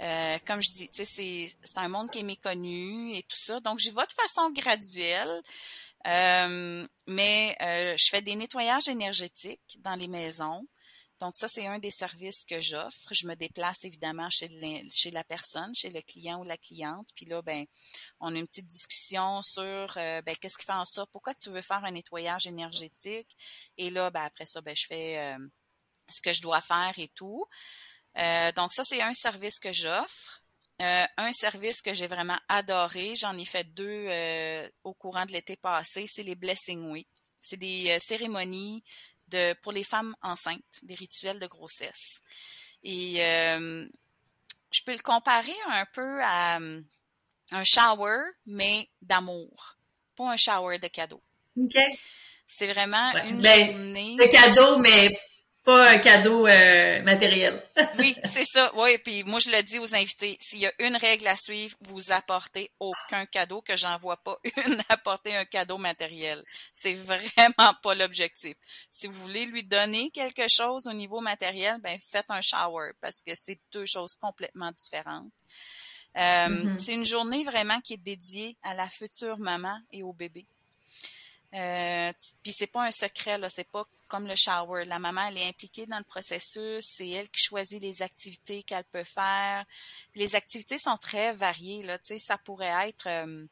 [0.00, 3.60] euh, comme je dis, sais, c'est un monde qui est méconnu et tout ça.
[3.60, 5.42] Donc, j'y vais de façon graduelle.
[6.06, 10.66] Euh, mais euh, je fais des nettoyages énergétiques dans les maisons.
[11.18, 13.08] Donc ça, c'est un des services que j'offre.
[13.10, 14.48] Je me déplace évidemment chez,
[15.10, 17.08] la personne, chez le client ou la cliente.
[17.16, 17.64] Puis là, ben,
[18.20, 19.62] on a une petite discussion sur
[19.96, 23.34] euh, ben, qu'est-ce qui fait en ça, pourquoi tu veux faire un nettoyage énergétique?
[23.78, 25.36] Et là, ben, après ça, ben, je fais
[26.08, 27.46] ce que je dois faire et tout.
[28.54, 30.42] donc ça, c'est un service que j'offre.
[30.82, 35.32] Euh, un service que j'ai vraiment adoré, j'en ai fait deux euh, au courant de
[35.32, 37.08] l'été passé, c'est les Blessing Week.
[37.40, 38.84] C'est des euh, cérémonies
[39.28, 42.20] de pour les femmes enceintes, des rituels de grossesse.
[42.82, 49.78] Et je peux le comparer un peu à un shower, mais d'amour,
[50.14, 51.22] pas un shower de cadeaux.
[51.56, 51.76] OK.
[52.46, 54.16] C'est vraiment une ben, journée.
[54.16, 55.18] De cadeaux, mais
[55.66, 57.60] pas un cadeau euh, matériel.
[57.98, 58.70] oui, c'est ça.
[58.76, 61.76] Oui, puis moi je le dis aux invités, s'il y a une règle à suivre,
[61.80, 66.44] vous apportez aucun cadeau que j'en vois pas une apporter un cadeau matériel.
[66.72, 68.56] C'est vraiment pas l'objectif.
[68.92, 73.20] Si vous voulez lui donner quelque chose au niveau matériel, ben faites un shower parce
[73.20, 75.32] que c'est deux choses complètement différentes.
[76.16, 76.78] Euh, mm-hmm.
[76.78, 80.46] C'est une journée vraiment qui est dédiée à la future maman et au bébé.
[81.54, 82.12] Euh,
[82.44, 84.84] puis c'est pas un secret là, c'est pas comme le shower.
[84.84, 88.84] La maman elle est impliquée dans le processus, c'est elle qui choisit les activités qu'elle
[88.84, 89.64] peut faire.
[90.14, 93.46] Les activités sont très variées là, tu ça pourrait être euh,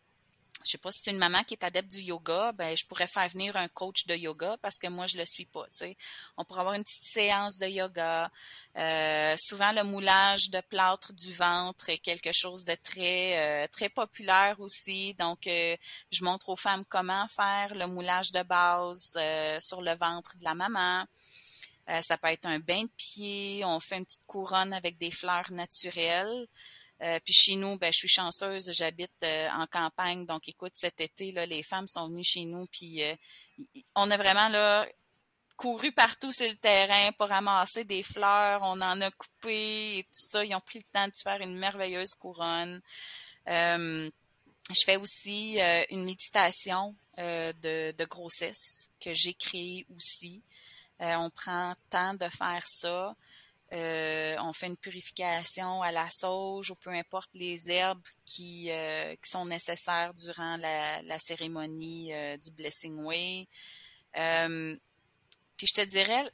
[0.64, 3.06] je sais pas si c'est une maman qui est adepte du yoga, ben je pourrais
[3.06, 5.64] faire venir un coach de yoga parce que moi je le suis pas.
[5.66, 5.96] Tu sais,
[6.38, 8.30] on pourrait avoir une petite séance de yoga.
[8.76, 13.90] Euh, souvent le moulage de plâtre du ventre est quelque chose de très euh, très
[13.90, 15.14] populaire aussi.
[15.14, 15.76] Donc euh,
[16.10, 19.18] je montre aux femmes comment faire le moulage de base
[19.60, 21.04] sur le ventre de la maman.
[22.00, 23.62] ça peut être un bain de pied.
[23.64, 26.46] On fait une petite couronne avec des fleurs naturelles.
[27.04, 31.02] Euh, puis chez nous, ben, je suis chanceuse, j'habite euh, en campagne, donc écoute, cet
[31.02, 33.14] été, là, les femmes sont venues chez nous, puis euh,
[33.94, 34.86] on a vraiment là
[35.56, 40.08] couru partout sur le terrain pour ramasser des fleurs, on en a coupé et tout
[40.12, 40.44] ça.
[40.44, 42.80] Ils ont pris le temps de faire une merveilleuse couronne.
[43.46, 44.10] je
[44.84, 50.42] fais aussi une méditation de, de, grossesse que j'ai créée aussi.
[50.98, 53.14] on prend le temps de faire ça.
[53.72, 59.16] Euh, on fait une purification à la sauge ou peu importe les herbes qui, euh,
[59.16, 63.48] qui sont nécessaires durant la, la cérémonie euh, du Blessing Way.
[64.12, 66.30] puis je te dirais,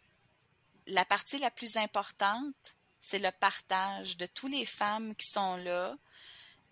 [0.86, 5.96] la partie la plus importante, c'est le partage de toutes les femmes qui sont là.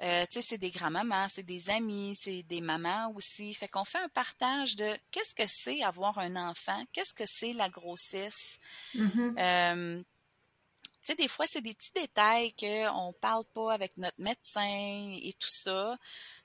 [0.00, 3.54] Tu sais, c'est des grands-mamans, c'est des amis, c'est des mamans aussi.
[3.54, 7.52] Fait qu'on fait un partage de qu'est-ce que c'est avoir un enfant, qu'est-ce que c'est
[7.52, 8.58] la grossesse.
[11.02, 15.32] Mm-hmm sais, des fois, c'est des petits détails qu'on parle pas avec notre médecin et
[15.38, 15.96] tout ça.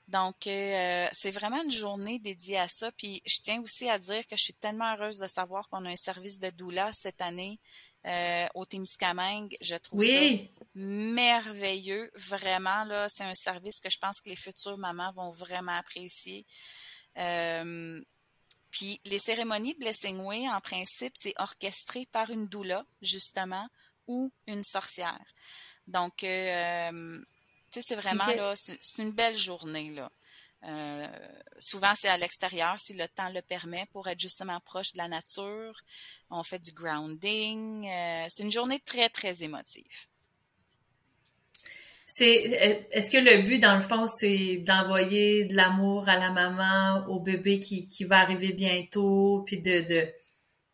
[0.08, 2.90] Donc, euh, c'est vraiment une journée dédiée à ça.
[2.92, 5.90] Puis, je tiens aussi à dire que je suis tellement heureuse de savoir qu'on a
[5.90, 7.58] un service de doula cette année
[8.06, 9.56] euh, au Témiscamingue.
[9.60, 10.20] Je trouve ça
[10.74, 12.10] merveilleux.
[12.14, 16.46] Vraiment, là, c'est un service que je pense que les futures mamans vont vraiment apprécier.
[17.18, 18.02] Euh,
[18.70, 23.68] puis, les cérémonies Blessing Way, en principe, c'est orchestré par une doula, justement,
[24.06, 25.24] ou une sorcière.
[25.86, 27.18] Donc, euh,
[27.70, 30.10] tu sais, c'est vraiment là, c'est une belle journée là.
[30.66, 31.06] Euh,
[31.58, 35.08] souvent, c'est à l'extérieur si le temps le permet pour être justement proche de la
[35.08, 35.78] nature.
[36.30, 37.86] On fait du grounding.
[37.86, 40.06] Euh, c'est une journée très, très émotive.
[42.06, 42.32] C'est
[42.92, 47.18] est-ce que le but dans le fond c'est d'envoyer de l'amour à la maman au
[47.18, 50.06] bébé qui, qui va arriver bientôt puis de de,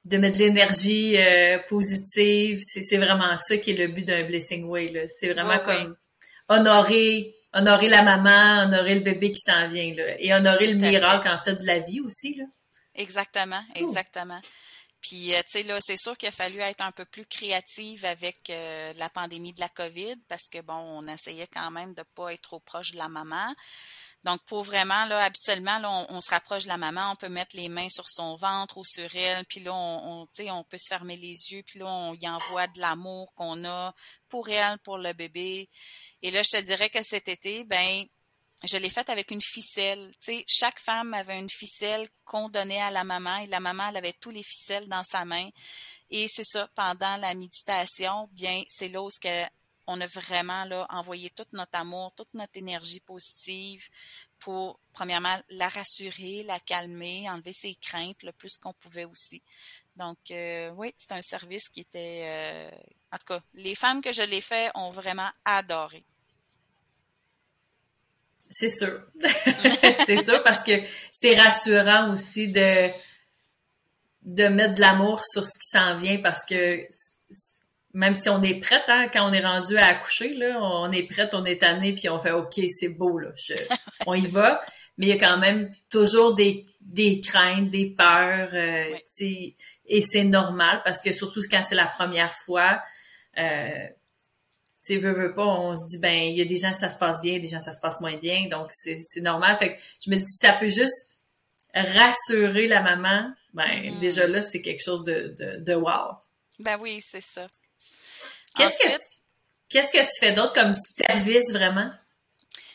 [0.04, 2.60] de mettre de l'énergie euh, positive.
[2.66, 5.96] C'est vraiment ça qui est le but d'un blessing way c'est vraiment comme
[6.48, 11.28] honorer honorer la maman honorer le bébé qui s'en vient là et honorer le miracle
[11.28, 12.44] en fait de la vie aussi là.
[12.94, 14.40] Exactement exactement.
[15.00, 18.04] Puis, euh, tu sais, là, c'est sûr qu'il a fallu être un peu plus créative
[18.04, 22.02] avec euh, la pandémie de la COVID parce que, bon, on essayait quand même de
[22.14, 23.54] pas être trop proche de la maman.
[24.24, 27.56] Donc, pour vraiment, là, habituellement, là, on, se rapproche de la maman, on peut mettre
[27.56, 30.88] les mains sur son ventre ou sur elle, puis là, on, sais, on peut se
[30.88, 33.94] fermer les yeux, puis là, on y envoie de l'amour qu'on a
[34.28, 35.70] pour elle, pour le bébé.
[36.22, 38.04] Et là, je te dirais que cet été, ben,
[38.64, 40.10] je l'ai faite avec une ficelle.
[40.20, 43.96] Tu chaque femme avait une ficelle qu'on donnait à la maman et la maman, elle
[43.96, 45.48] avait tous les ficelles dans sa main.
[46.10, 49.08] Et c'est ça, pendant la méditation, bien, c'est là où
[49.90, 53.88] on a vraiment là, envoyé tout notre amour, toute notre énergie positive
[54.38, 59.42] pour, premièrement, la rassurer, la calmer, enlever ses craintes le plus qu'on pouvait aussi.
[59.96, 62.22] Donc, euh, oui, c'est un service qui était...
[62.22, 62.70] Euh,
[63.12, 66.04] en tout cas, les femmes que je l'ai fait ont vraiment adoré.
[68.48, 69.02] C'est sûr.
[70.06, 70.72] c'est sûr parce que
[71.12, 72.90] c'est rassurant aussi de
[74.22, 76.86] de mettre de l'amour sur ce qui s'en vient parce que
[77.92, 81.04] même si on est prête, hein, quand on est rendu à accoucher, là, on est
[81.04, 83.30] prête, on est tannée, puis on fait OK, c'est beau, là,
[84.06, 84.60] on y va.
[84.96, 88.96] Mais il y a quand même toujours des, des craintes, des peurs, euh,
[89.86, 92.82] et c'est normal parce que surtout quand c'est la première fois,
[93.38, 93.86] euh,
[94.84, 96.98] tu veux, veux pas, on se dit, ben, il y a des gens, ça se
[96.98, 98.48] passe bien, des gens, ça se passe moins bien.
[98.50, 99.56] Donc, c'est normal.
[99.58, 101.10] Fait que je me dis, si ça peut juste
[101.74, 103.98] rassurer la maman, ben, mm-hmm.
[104.00, 106.16] déjà là, c'est quelque chose de, de, de wow.
[106.58, 107.46] Ben oui, c'est ça.
[108.56, 109.02] Qu'est-ce que,
[109.68, 111.90] qu'est-ce que tu fais d'autre comme service vraiment?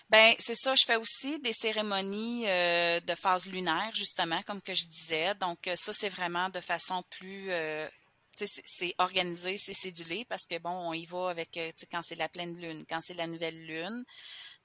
[0.09, 4.73] Ben c'est ça, je fais aussi des cérémonies euh, de phase lunaire justement, comme que
[4.73, 5.33] je disais.
[5.35, 7.87] Donc euh, ça c'est vraiment de façon plus euh,
[8.37, 12.29] c'est organisé, c'est cédulé parce que bon, on y va avec euh, quand c'est la
[12.29, 14.03] pleine lune, quand c'est la nouvelle lune.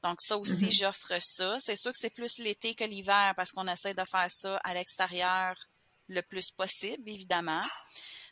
[0.03, 0.79] Donc ça aussi, mm-hmm.
[0.79, 1.59] j'offre ça.
[1.61, 4.75] C'est sûr que c'est plus l'été que l'hiver parce qu'on essaie de faire ça à
[4.75, 5.55] l'extérieur
[6.09, 7.63] le plus possible, évidemment.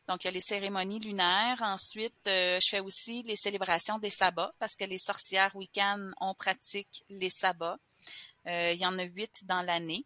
[0.08, 1.60] Donc, il y a les cérémonies lunaires.
[1.60, 6.34] Ensuite, euh, je fais aussi les célébrations des sabbats parce que les sorcières week-end, on
[6.34, 7.78] pratique les sabbats.
[8.46, 10.04] Euh, il y en a huit dans l'année.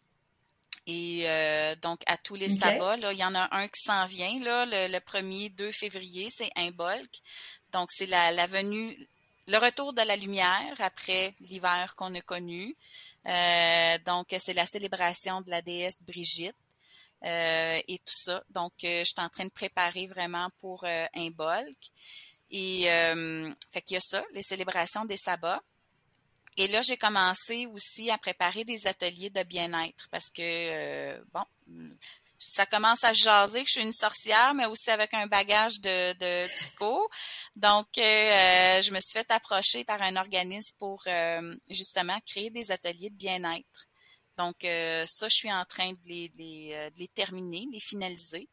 [0.85, 4.05] Et euh, donc, à tous les sabbats, là, il y en a un qui s'en
[4.05, 7.21] vient, là, le, 1er 2 février, c'est un bolk.
[7.71, 9.07] Donc, c'est la, la, venue,
[9.47, 12.75] le retour de la lumière après l'hiver qu'on a connu.
[13.25, 16.55] Euh, donc, c'est la célébration de la déesse Brigitte.
[17.25, 18.43] Euh, et tout ça.
[18.49, 21.77] Donc, je suis en train de préparer vraiment pour un bolk.
[22.51, 22.83] Et
[23.71, 25.61] fait qu'il y a ça, les célébrations des sabbats.
[26.57, 31.43] Et là, j'ai commencé aussi à préparer des ateliers de bien-être parce que, euh, bon,
[32.37, 36.47] ça commence à jaser que je suis une sorcière, mais aussi avec un bagage de,
[36.55, 37.09] psycho.
[37.55, 42.71] Donc, euh, je me suis fait approcher par un organisme pour euh, justement créer des
[42.71, 43.87] ateliers de bien-être.
[44.37, 48.47] Donc, ça, je suis en train de les, de les terminer, de les finaliser.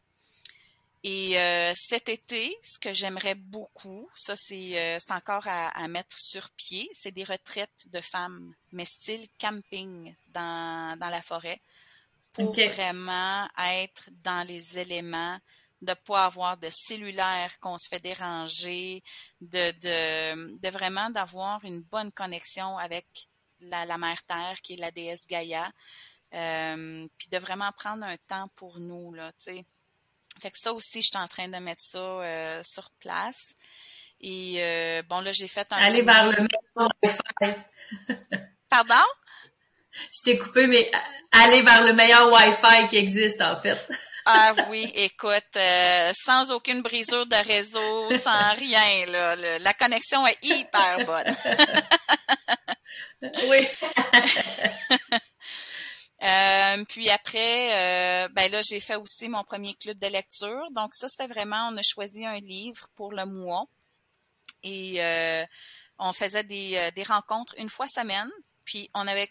[1.02, 6.50] Et euh, cet été, ce que j'aimerais beaucoup, ça c'est euh, encore à, mettre sur
[6.50, 11.60] pied, c'est des retraites de femmes, mais style camping dans, dans la forêt,
[12.34, 15.38] pour vraiment être dans les éléments,
[15.80, 19.02] de pas avoir de cellulaire qu'on se fait déranger,
[19.40, 23.29] de, de, de vraiment d'avoir une bonne connexion avec
[23.61, 25.70] la, la mère Terre qui est la déesse Gaïa,
[26.35, 29.66] euh, puis de vraiment prendre un temps pour nous là, tu sais
[30.40, 33.55] fait que ça aussi, je suis en train de mettre ça euh, sur place.
[34.20, 35.77] Et euh, bon, là, j'ai fait un.
[35.77, 37.57] Aller vers le meilleur Wi-Fi.
[38.68, 39.07] Pardon?
[39.92, 40.90] Je t'ai coupé, mais
[41.33, 43.79] aller vers le meilleur Wi-Fi qui existe, en fait.
[44.27, 50.38] ah oui, écoute, euh, sans aucune brisure de réseau, sans rien, là, la connexion est
[50.42, 51.35] hyper bonne.
[53.22, 53.66] oui.
[56.22, 60.71] Euh, puis après, euh, ben là, j'ai fait aussi mon premier club de lecture.
[60.73, 63.64] Donc ça, c'était vraiment, on a choisi un livre pour le mois
[64.62, 65.44] et euh,
[65.98, 68.31] on faisait des, des rencontres une fois semaine.
[68.67, 69.31] Puis on avait,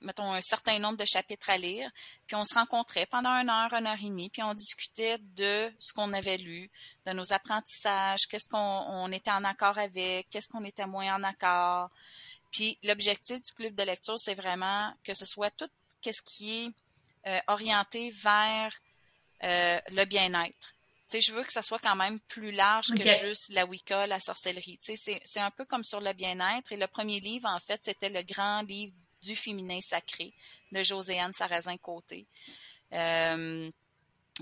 [0.00, 1.90] mettons, un certain nombre de chapitres à lire.
[2.26, 4.30] Puis on se rencontrait pendant une heure, une heure et demie.
[4.30, 6.70] Puis on discutait de ce qu'on avait lu,
[7.04, 11.22] de nos apprentissages, qu'est-ce qu'on on était en accord avec, qu'est-ce qu'on était moins en
[11.22, 11.90] accord.
[12.50, 15.68] Puis l'objectif du club de lecture, c'est vraiment que ce soit tout
[16.00, 16.70] qu'est-ce qui est
[17.26, 18.72] euh, orienté vers
[19.44, 20.74] euh, le bien-être.
[21.06, 24.20] sais, je veux que ça soit quand même plus large que juste la Wicca, la
[24.20, 24.78] sorcellerie.
[24.78, 26.72] Tu sais, c'est un peu comme sur le bien-être.
[26.72, 30.32] Et le premier livre, en fait, c'était le grand livre du féminin sacré
[30.72, 32.26] de Joséanne Sarrazin-Côté.
[32.92, 33.70] Euh,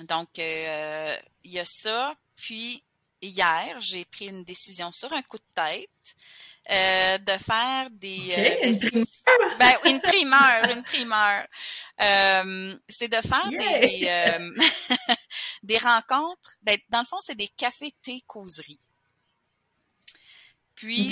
[0.04, 2.14] donc, euh, il y a ça.
[2.36, 2.82] Puis,
[3.20, 5.90] hier, j'ai pris une décision sur un coup de tête.
[6.70, 9.06] Euh, de faire des, euh, une primeur.
[9.58, 11.46] Ben, une primeur, une primeur.
[12.00, 14.50] Euh, c'est de faire des euh,
[15.62, 16.56] des rencontres.
[16.62, 18.78] Ben, dans le fond, c'est des cafés thé causeries.
[20.74, 21.10] Puis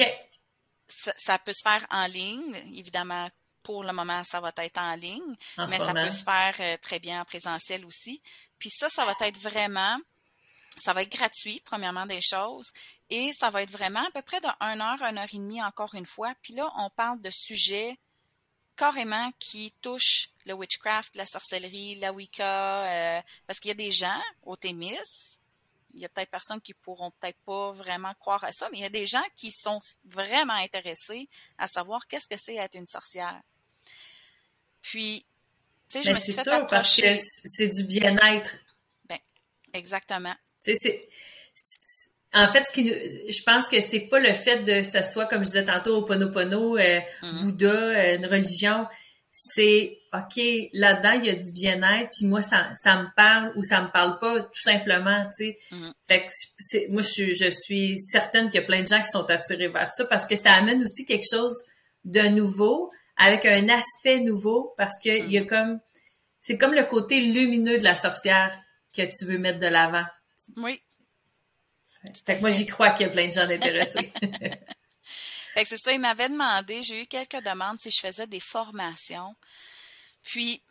[0.86, 3.30] ça, ça, peut se faire en ligne, évidemment.
[3.62, 7.22] Pour le moment, ça va être en ligne, mais ça peut se faire très bien
[7.22, 8.22] en présentiel aussi.
[8.58, 9.98] Puis ça, ça va être vraiment
[10.76, 12.70] ça va être gratuit, premièrement des choses,
[13.10, 15.62] et ça va être vraiment à peu près de 1 heure, 1 heure et demie
[15.62, 16.34] encore une fois.
[16.42, 17.98] Puis là, on parle de sujets
[18.76, 23.90] carrément qui touchent le witchcraft, la sorcellerie, la Wicca, euh, parce qu'il y a des
[23.90, 24.98] gens au Témis,
[25.94, 28.82] il y a peut-être personnes qui pourront peut-être pas vraiment croire à ça, mais il
[28.82, 32.86] y a des gens qui sont vraiment intéressés à savoir qu'est-ce que c'est être une
[32.86, 33.40] sorcière.
[34.82, 35.24] Puis,
[35.88, 38.56] tu sais, je me suis fait sûr, parce que c'est du bien-être.
[39.08, 39.18] Ben,
[39.72, 40.34] exactement.
[40.74, 41.08] C'est
[42.36, 45.40] en fait, ce qui, je pense que c'est pas le fait de ce soit, comme
[45.40, 47.40] je disais tantôt, au Ponopono, euh, mm-hmm.
[47.40, 48.86] Bouddha, euh, une religion.
[49.30, 50.42] C'est OK,
[50.72, 53.90] là-dedans, il y a du bien-être, puis moi, ça, ça me parle ou ça me
[53.90, 55.58] parle pas, tout simplement, tu sais.
[55.72, 55.92] Mm-hmm.
[56.08, 59.24] Fait que moi, je, je suis certaine qu'il y a plein de gens qui sont
[59.30, 61.64] attirés vers ça parce que ça amène aussi quelque chose
[62.04, 65.46] de nouveau, avec un aspect nouveau, parce que il y a mm-hmm.
[65.46, 65.80] comme
[66.42, 68.52] c'est comme le côté lumineux de la sorcière
[68.94, 70.04] que tu veux mettre de l'avant.
[70.56, 70.80] Oui,
[72.24, 74.12] fait que moi, j'y crois qu'il y a plein de gens intéressés.
[74.20, 78.40] fait que c'est ça, il m'avait demandé, j'ai eu quelques demandes si je faisais des
[78.40, 79.34] formations.
[80.22, 80.62] Puis,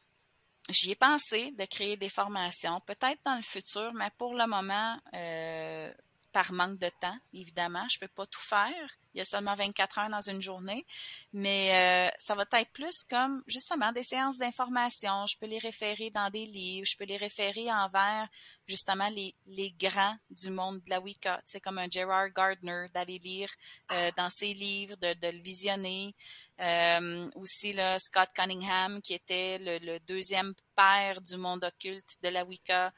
[0.69, 4.99] j'y ai pensé de créer des formations, peut-être dans le futur, mais pour le moment,
[5.13, 5.93] euh,
[6.35, 7.87] par manque de temps, évidemment.
[7.89, 8.97] Je peux pas tout faire.
[9.13, 10.85] Il y a seulement 24 heures dans une journée.
[11.31, 15.27] Mais euh, ça va être plus comme justement des séances d'information.
[15.27, 16.85] Je peux les référer dans des livres.
[16.85, 18.27] Je peux les référer envers
[18.67, 21.41] justement les, les grands du monde de la Wicca.
[21.47, 23.49] C'est comme un Gerard Gardner, d'aller lire
[23.93, 26.13] euh, dans ses livres, de, de le visionner.
[26.59, 32.27] Euh, aussi là, Scott Cunningham, qui était le, le deuxième père du monde occulte de
[32.27, 32.91] la Wicca.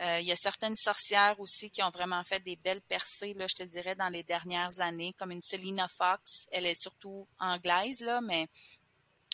[0.00, 3.46] Euh, il y a certaines sorcières aussi qui ont vraiment fait des belles percées, là,
[3.48, 6.46] je te dirais, dans les dernières années, comme une Selina Fox.
[6.52, 8.46] Elle est surtout anglaise, là, mais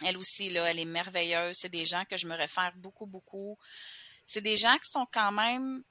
[0.02, 1.56] elle aussi, là, elle est merveilleuse.
[1.60, 3.58] C'est des gens que je me réfère beaucoup, beaucoup.
[4.26, 5.84] C'est des gens qui sont quand même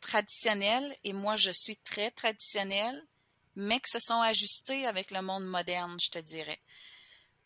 [0.00, 3.02] traditionnels et moi, je suis très traditionnelle,
[3.56, 6.60] mais qui se sont ajustés avec le monde moderne, je te dirais.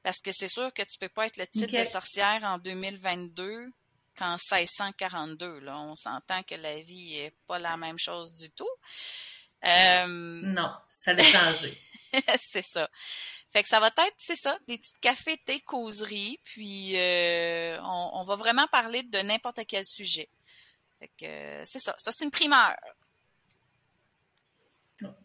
[0.03, 3.73] Parce que c'est sûr que tu peux pas être le type de sorcière en 2022
[4.17, 5.61] qu'en 1642.
[5.61, 5.79] Là.
[5.79, 8.71] On s'entend que la vie est pas la même chose du tout.
[9.65, 10.07] Euh...
[10.07, 11.77] Non, ça a changé.
[12.39, 12.89] c'est ça.
[13.51, 18.11] Fait que ça va être, c'est ça, des petites cafés, thé, causeries, puis euh, on,
[18.15, 20.29] on, va vraiment parler de n'importe quel sujet.
[20.99, 21.95] Fait que c'est ça.
[21.99, 22.75] Ça, c'est une primeur.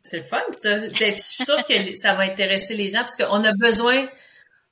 [0.03, 0.75] C'est le fun, ça.
[0.75, 4.07] Je suis sûre que ça va intéresser les gens parce qu'on a besoin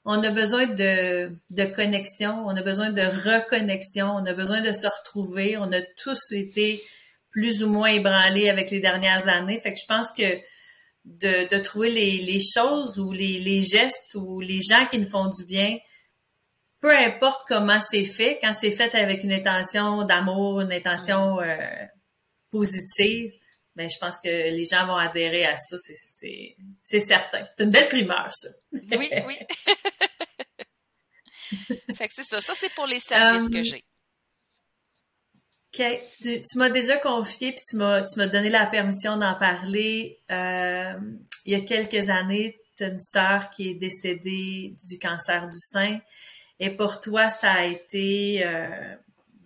[0.09, 4.71] on a besoin de, de connexion, on a besoin de reconnexion, on a besoin de
[4.71, 5.57] se retrouver.
[5.57, 6.81] On a tous été
[7.29, 9.59] plus ou moins ébranlés avec les dernières années.
[9.59, 10.39] Fait que je pense que
[11.03, 15.45] de, trouver les, choses ou les, les gestes ou les gens qui nous font du
[15.45, 15.77] bien,
[16.79, 21.57] peu importe comment c'est fait, quand c'est fait avec une intention d'amour, une intention euh,
[22.49, 23.33] positive,
[23.77, 27.45] ben, je pense que les gens vont adhérer à ça, c'est certain.
[27.55, 28.49] C'est une belle primeur, ça.
[28.71, 29.35] oui, oui.
[31.95, 32.41] fait que c'est ça.
[32.41, 33.83] Ça, c'est pour les services que euh, j'ai.
[35.75, 36.01] OK.
[36.19, 40.23] Tu, tu m'as déjà confié, puis tu m'as, tu m'as donné la permission d'en parler.
[40.31, 40.93] Euh,
[41.45, 45.59] il y a quelques années, tu as une sœur qui est décédée du cancer du
[45.59, 45.99] sein.
[46.59, 48.95] Et pour toi, ça a été euh,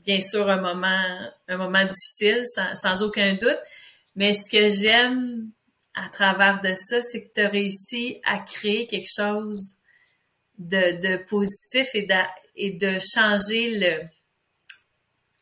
[0.05, 3.59] bien sûr un moment, un moment difficile, sans, sans aucun doute.
[4.15, 5.51] Mais ce que j'aime
[5.93, 9.77] à travers de ça, c'est que tu as réussi à créer quelque chose
[10.57, 14.09] de, positif et de, changer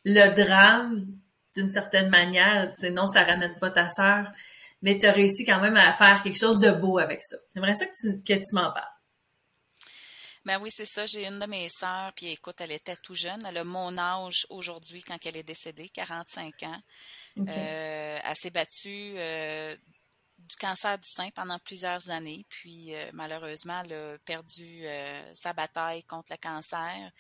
[0.06, 1.08] le, drame
[1.56, 2.74] d'une certaine manière.
[2.92, 4.32] non, ça ramène pas ta sœur,
[4.82, 7.38] mais tu as réussi quand même à faire quelque chose de beau avec ça.
[7.54, 8.99] J'aimerais ça que tu, que tu m'en parles.
[10.46, 11.06] Ben oui, c'est ça.
[11.06, 13.46] J'ai une de mes sœurs, puis écoute, elle était tout jeune.
[13.46, 16.82] Elle a mon âge aujourd'hui quand elle est décédée, 45 ans.
[17.38, 19.76] Euh, elle s'est battue euh,
[20.38, 24.86] du cancer du sein pendant plusieurs années, puis euh, malheureusement, elle a perdu
[25.34, 27.12] sa bataille contre le cancer.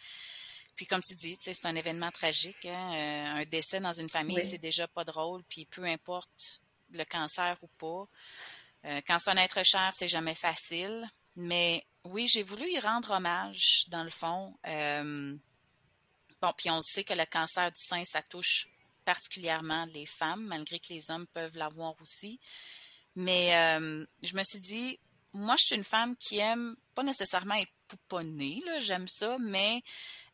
[0.75, 2.65] puis comme tu dis, c'est un événement tragique.
[2.65, 5.43] Hein, un décès dans une famille, c'est déjà pas drôle.
[5.43, 6.61] Puis peu importe
[6.93, 8.07] le cancer ou pas,
[9.05, 11.05] quand c'est un être cher, c'est jamais facile.
[11.35, 14.55] Mais oui, j'ai voulu y rendre hommage, dans le fond.
[16.41, 18.67] bon, puis on sait que le cancer du sein, ça touche
[19.05, 22.39] particulièrement les femmes, malgré que les hommes peuvent l'avoir aussi.
[23.15, 24.99] Mais euh, je me suis dit,
[25.33, 29.81] moi, je suis une femme qui aime pas nécessairement être pouponnée, j'aime ça, mais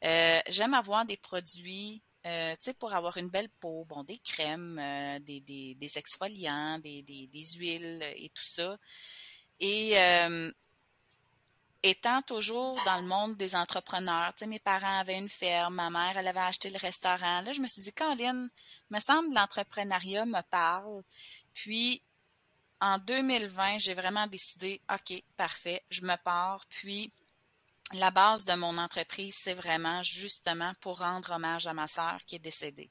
[0.03, 4.18] euh, j'aime avoir des produits, euh, tu sais, pour avoir une belle peau, bon, des
[4.18, 4.76] crèmes,
[5.22, 8.78] des, des, exfoliants, des, des, huiles et tout ça.
[9.59, 9.93] Et
[11.90, 16.18] étant toujours dans le monde des entrepreneurs, tu mes parents avaient une ferme, ma mère,
[16.18, 17.42] elle avait acheté le restaurant.
[17.42, 18.50] Là, je me suis dit, Caroline,
[18.90, 21.04] me semble l'entrepreneuriat me parle.
[21.54, 22.02] Puis,
[22.82, 26.66] en 2020, j'ai vraiment décidé, OK, parfait, je me pars.
[26.70, 27.14] Puis,
[27.94, 32.36] la base de mon entreprise, c'est vraiment justement pour rendre hommage à ma sœur qui
[32.36, 32.90] est décédée.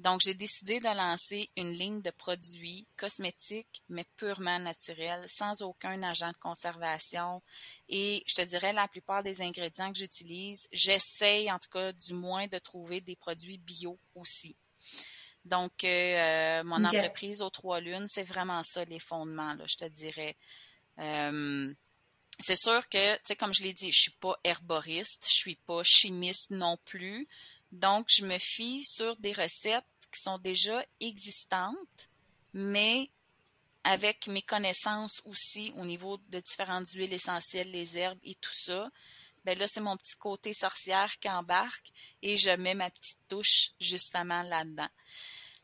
[0.00, 6.02] Donc, j'ai décidé de lancer une ligne de produits cosmétiques, mais purement naturels, sans aucun
[6.02, 7.42] agent de conservation.
[7.90, 12.14] Et je te dirais, la plupart des ingrédients que j'utilise, j'essaye en tout cas du
[12.14, 14.56] moins de trouver des produits bio aussi.
[15.44, 19.76] Donc, euh, euh, mon entreprise aux trois lunes, c'est vraiment ça les fondements, là, je
[19.76, 20.34] te dirais.
[20.98, 21.74] Euh,
[22.38, 25.56] c'est sûr que, tu sais, comme je l'ai dit, je suis pas herboriste, je suis
[25.56, 27.28] pas chimiste non plus.
[27.72, 32.08] Donc, je me fie sur des recettes qui sont déjà existantes,
[32.52, 33.10] mais
[33.84, 38.90] avec mes connaissances aussi au niveau de différentes huiles essentielles, les herbes et tout ça,
[39.44, 41.90] ben là, c'est mon petit côté sorcière qui embarque
[42.20, 44.88] et je mets ma petite touche justement là-dedans.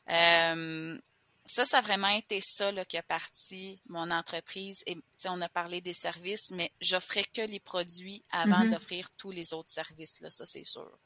[0.09, 0.99] Euh,
[1.45, 4.83] ça, ça a vraiment été ça là, qui a parti mon entreprise.
[4.87, 4.97] Et
[5.27, 8.71] on a parlé des services, mais j'offrais que les produits avant mm-hmm.
[8.71, 10.21] d'offrir tous les autres services.
[10.21, 10.99] Là, ça, c'est sûr.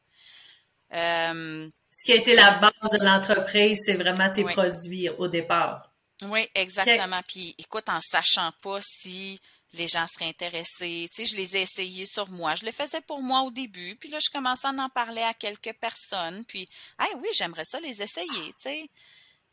[0.92, 5.90] Euh, Ce qui a été la base de l'entreprise, c'est vraiment tes produits au départ.
[6.22, 7.20] Oui, exactement.
[7.28, 9.40] Puis écoute, en sachant pas si
[9.72, 12.54] les gens seraient intéressés, tu sais, je les ai essayés sur moi.
[12.56, 15.32] Je le faisais pour moi au début, puis là, je commençais à en parler à
[15.32, 16.66] quelques personnes, puis,
[16.98, 18.90] ah oui, j'aimerais ça les essayer, tu sais.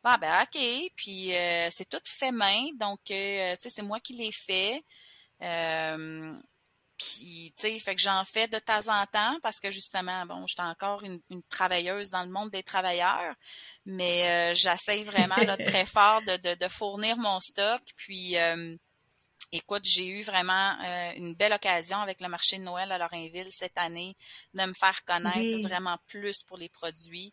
[0.04, 0.60] Bon, ben, OK,
[0.96, 4.84] puis euh, c'est tout fait main, donc, euh, tu sais, c'est moi qui l'ai fait.
[5.42, 6.34] Euh,
[6.98, 10.48] puis, tu sais, fait que j'en fais de temps en temps parce que justement, bon,
[10.48, 13.36] j'étais encore une, travailleuse dans le monde des travailleurs,
[13.86, 15.36] mais euh, j'essaye vraiment
[15.66, 17.82] très fort de, de, fournir mon stock.
[17.98, 18.76] Puis, euh,
[19.52, 23.52] écoute, j'ai eu vraiment euh, une belle occasion avec le marché de Noël à Lorrainville
[23.52, 24.16] cette année
[24.56, 27.32] de me faire connaître vraiment plus pour les produits.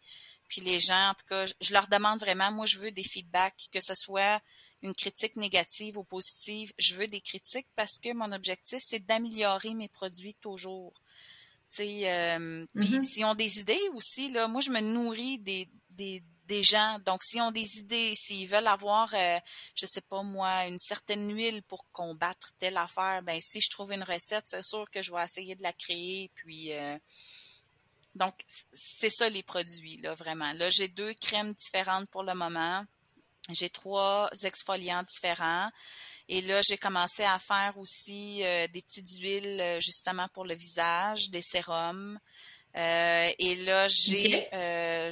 [0.49, 3.69] Puis les gens, en tout cas, je leur demande vraiment, moi, je veux des feedbacks,
[3.73, 4.41] que ce soit
[4.85, 6.73] une critique négative ou positive.
[6.79, 10.93] Je veux des critiques parce que mon objectif, c'est d'améliorer mes produits toujours.
[11.81, 13.03] Euh, mm-hmm.
[13.03, 16.99] s'ils ont des idées aussi, là, moi, je me nourris des, des, des gens.
[17.05, 19.39] Donc, s'ils ont des idées, s'ils veulent avoir, euh,
[19.75, 23.93] je sais pas moi, une certaine huile pour combattre telle affaire, ben si je trouve
[23.93, 26.31] une recette, c'est sûr que je vais essayer de la créer.
[26.35, 26.97] Puis, euh,
[28.15, 28.35] donc,
[28.73, 30.53] c'est ça les produits, là, vraiment.
[30.53, 32.85] Là, j'ai deux crèmes différentes pour le moment.
[33.51, 35.71] J'ai trois exfoliants différents.
[36.29, 40.55] Et là, j'ai commencé à faire aussi euh, des petites huiles euh, justement pour le
[40.55, 42.19] visage, des sérums.
[42.77, 44.49] Euh, et là, j'ai,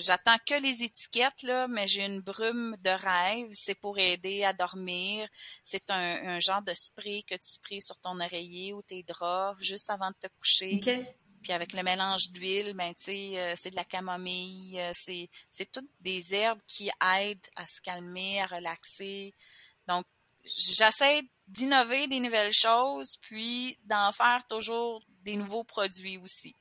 [0.00, 3.50] j'attends que les étiquettes là, mais j'ai une brume de rêve.
[3.52, 5.28] C'est pour aider à dormir.
[5.62, 9.90] C'est un, genre de spray que tu sprays sur ton oreiller ou tes draps juste
[9.90, 10.80] avant de te coucher.
[11.42, 15.90] Puis avec le mélange d'huile, ben euh, c'est de la camomille, euh, c'est c'est toutes
[16.00, 19.34] des herbes qui aident à se calmer, à relaxer.
[19.88, 20.06] Donc
[20.44, 26.54] j'essaie d'innover des nouvelles choses, puis d'en faire toujours des nouveaux produits aussi.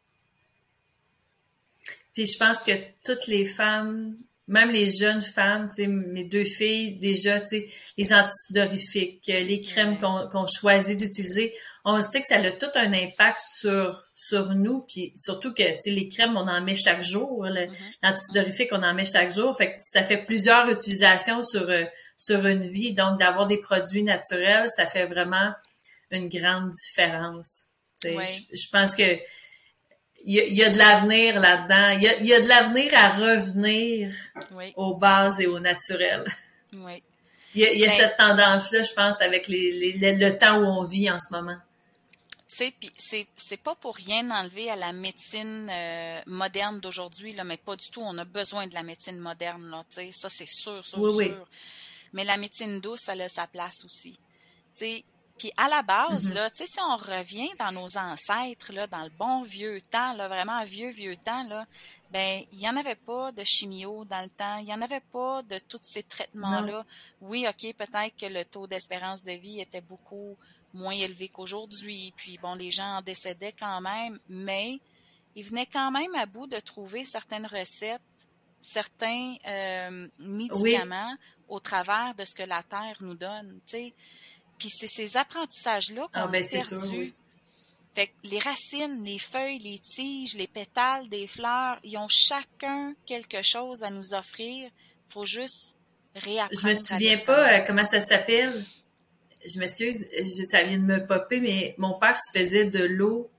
[2.13, 2.71] Puis je pense que
[3.03, 4.17] toutes les femmes
[4.51, 7.65] même les jeunes femmes, tu sais, mes deux filles, déjà, tu sais,
[7.97, 11.53] les antidorifiques, les crèmes qu'on choisit d'utiliser,
[11.85, 15.77] on sait que ça a tout un impact sur sur nous, puis surtout que, tu
[15.79, 17.69] sais, les crèmes, on en met chaque jour, mm-hmm.
[18.03, 21.85] l'antidorifique, on en met chaque jour, fait que ça fait plusieurs utilisations sur euh,
[22.17, 25.53] sur une vie, donc d'avoir des produits naturels, ça fait vraiment
[26.11, 27.63] une grande différence.
[28.01, 29.17] Tu sais, je pense que
[30.23, 31.89] il y, a, de l'avenir là-dedans.
[32.21, 34.13] Il y a, de l'avenir à revenir
[34.75, 36.25] aux bases et au naturel.
[36.73, 37.03] Oui.
[37.53, 41.09] Il y a, ben cette tendance-là, je pense, avec les, le temps où on vit
[41.09, 41.57] en ce moment.
[42.47, 42.73] C'est
[43.37, 47.89] c'est pas pour rien enlever à la médecine euh, moderne d'aujourd'hui là, mais pas du
[47.89, 48.01] tout.
[48.01, 51.47] On a besoin de la médecine moderne là, ça c'est sûr, sûr, sûr.
[52.13, 54.19] Mais la médecine douce, elle a sa place aussi.
[54.77, 55.03] Tu
[55.41, 56.33] Puis à la base, mm-hmm.
[56.33, 60.13] là, tu sais, si on revient dans nos ancêtres, là, dans le bon vieux temps,
[60.13, 61.65] là, vraiment vieux, vieux temps, là,
[62.11, 65.01] ben, il n'y en avait pas de chimio dans le temps, il n'y en avait
[65.11, 66.85] pas de tous ces traitements-là.
[67.21, 70.37] Oui, OK, peut-être que le taux d'espérance de vie était beaucoup
[70.75, 74.79] moins élevé qu'aujourd'hui, puis bon, les gens en décédaient quand même, mais
[75.33, 77.99] ils venaient quand même à bout de trouver certaines recettes,
[78.61, 81.15] certains euh, médicaments
[81.47, 83.95] au travers de ce que la Terre nous donne, tu sais.
[84.61, 87.13] Puis c'est ces apprentissages-là qu'on ah, ben, a perdus.
[87.95, 92.93] Fait que les racines, les feuilles, les tiges, les pétales des fleurs, ils ont chacun
[93.07, 94.69] quelque chose à nous offrir.
[95.07, 95.77] Faut juste
[96.15, 96.61] réapprendre.
[96.61, 98.53] Je me souviens pas euh, comment ça s'appelle.
[99.43, 100.05] Je m'excuse,
[100.51, 103.31] ça vient de me popper, mais mon père se faisait de l'eau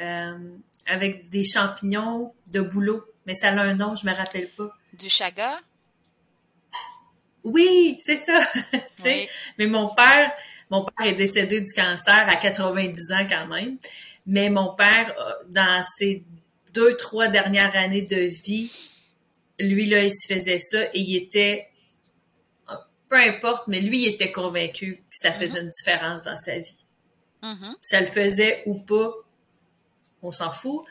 [0.00, 3.04] euh, avec des champignons de bouleau.
[3.26, 4.72] Mais ça a un nom, je me rappelle pas.
[4.92, 5.58] Du chaga?
[7.46, 8.40] Oui, c'est ça.
[9.04, 10.32] Mais mon père,
[10.68, 13.78] mon père est décédé du cancer à 90 ans quand même.
[14.26, 16.24] Mais mon père, euh, dans ses
[16.74, 18.72] deux, trois dernières années de vie,
[19.60, 21.68] lui, là, il se faisait ça et il était,
[22.68, 22.74] euh,
[23.08, 26.76] peu importe, mais lui, il était convaincu que ça faisait une différence dans sa vie.
[27.44, 27.74] Mm-hmm.
[27.80, 29.12] Ça le faisait ou pas,
[30.20, 30.84] on s'en fout.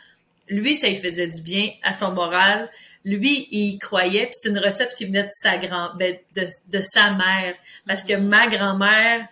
[0.47, 2.71] Lui, ça lui faisait du bien à son moral.
[3.05, 7.11] Lui, il croyait, puis c'est une recette qui venait de sa grand, ben, de, sa
[7.11, 7.55] mère,
[7.87, 9.27] parce que ma grand-mère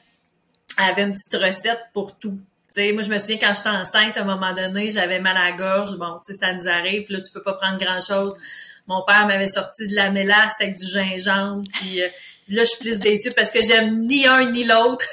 [0.77, 2.39] avait une petite recette pour tout.
[2.69, 5.45] sais, moi, je me souviens quand j'étais enceinte, à un moment donné, j'avais mal à
[5.45, 5.97] la gorge.
[5.97, 7.05] Bon, tu sais, ça nous arrive.
[7.05, 8.35] Puis là, tu peux pas prendre grand-chose.
[8.87, 11.63] Mon père m'avait sorti de la mélasse avec du gingembre.
[11.73, 12.07] Puis euh,
[12.49, 15.05] là, je suis plus déçue parce que j'aime ni un ni l'autre.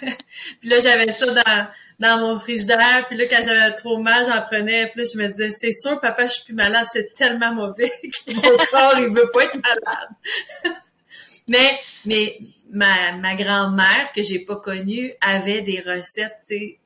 [0.00, 1.66] puis là, j'avais ça dans
[2.00, 3.04] dans mon frigidaire.
[3.06, 4.88] Puis là, quand j'avais trop mal, j'en prenais.
[4.88, 6.86] Puis là, je me disais, c'est sûr, papa, je suis plus malade.
[6.92, 10.08] C'est tellement mauvais que mon corps, il veut pas être malade.
[11.46, 12.38] mais, mais
[12.70, 16.78] ma, ma grand-mère, que j'ai pas connue, avait des recettes, tu sais,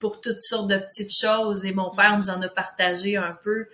[0.00, 1.64] pour toutes sortes de petites choses.
[1.64, 3.68] Et mon père nous en a partagé un peu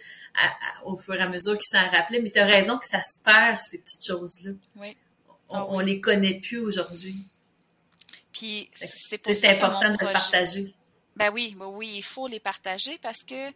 [0.84, 2.20] au fur et à mesure qu'il s'en rappelait.
[2.20, 4.52] Mais tu as raison que ça se perd, ces petites choses-là.
[4.76, 4.96] Oui.
[5.48, 7.16] On, ah on les connaît plus aujourd'hui.
[8.32, 10.74] Puis c'est C'est important de les partager.
[11.16, 13.52] Ben oui, ben oui, il faut les partager parce que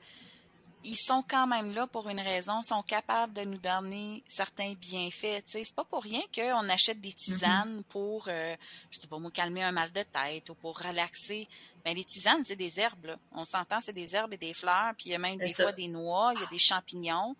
[0.84, 5.42] ils sont quand même là pour une raison, sont capables de nous donner certains bienfaits.
[5.46, 7.14] C'est pas pour rien qu'on achète des mm-hmm.
[7.14, 8.54] tisanes pour, euh,
[8.90, 11.48] je sais pas moi, calmer un mal de tête ou pour relaxer.
[11.84, 13.16] Ben les tisanes, c'est des herbes.
[13.32, 15.72] On s'entend, c'est des herbes et des fleurs, puis il y a même des fois
[15.72, 17.34] des noix, il y a des champignons.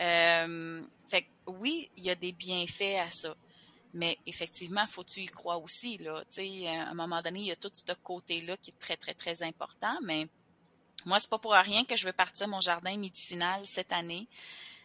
[0.00, 3.34] Euh, fait que oui, il y a des bienfaits à ça.
[3.94, 5.98] Mais effectivement, faut tu y croire aussi.
[5.98, 6.22] Là.
[6.22, 9.42] à un moment donné, il y a tout ce côté-là qui est très, très, très
[9.42, 9.96] important.
[10.02, 10.28] Mais
[11.04, 14.26] moi, c'est pas pour rien que je veux partir mon jardin médicinal cette année.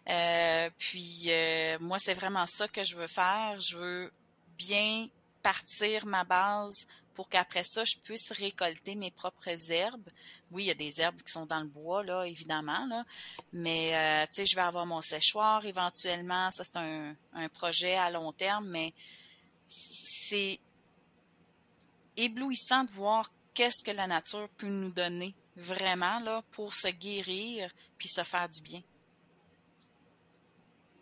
[0.09, 3.59] Euh, puis euh, moi, c'est vraiment ça que je veux faire.
[3.59, 4.11] Je veux
[4.57, 5.07] bien
[5.41, 10.09] partir ma base pour qu'après ça, je puisse récolter mes propres herbes.
[10.51, 13.05] Oui, il y a des herbes qui sont dans le bois, là, évidemment.
[13.51, 16.49] Mais, euh, tu sais, je vais avoir mon séchoir éventuellement.
[16.51, 18.93] Ça, c'est un, un projet à long terme, mais
[19.67, 20.59] c'est
[22.17, 27.69] éblouissant de voir qu'est-ce que la nature peut nous donner vraiment, là, pour se guérir
[27.97, 28.81] puis se faire du bien.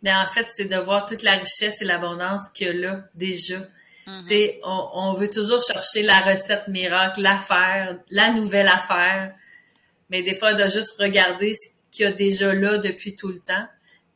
[0.02, 3.04] Ben, en fait, c'est de voir toute la richesse et l'abondance qu'il y a là,
[3.14, 3.66] déjà
[4.10, 4.60] Mm-hmm.
[4.64, 9.34] on, veut toujours chercher la recette miracle, l'affaire, la nouvelle affaire.
[10.08, 13.38] Mais des fois, doit juste regarder ce qu'il y a déjà là depuis tout le
[13.38, 13.66] temps.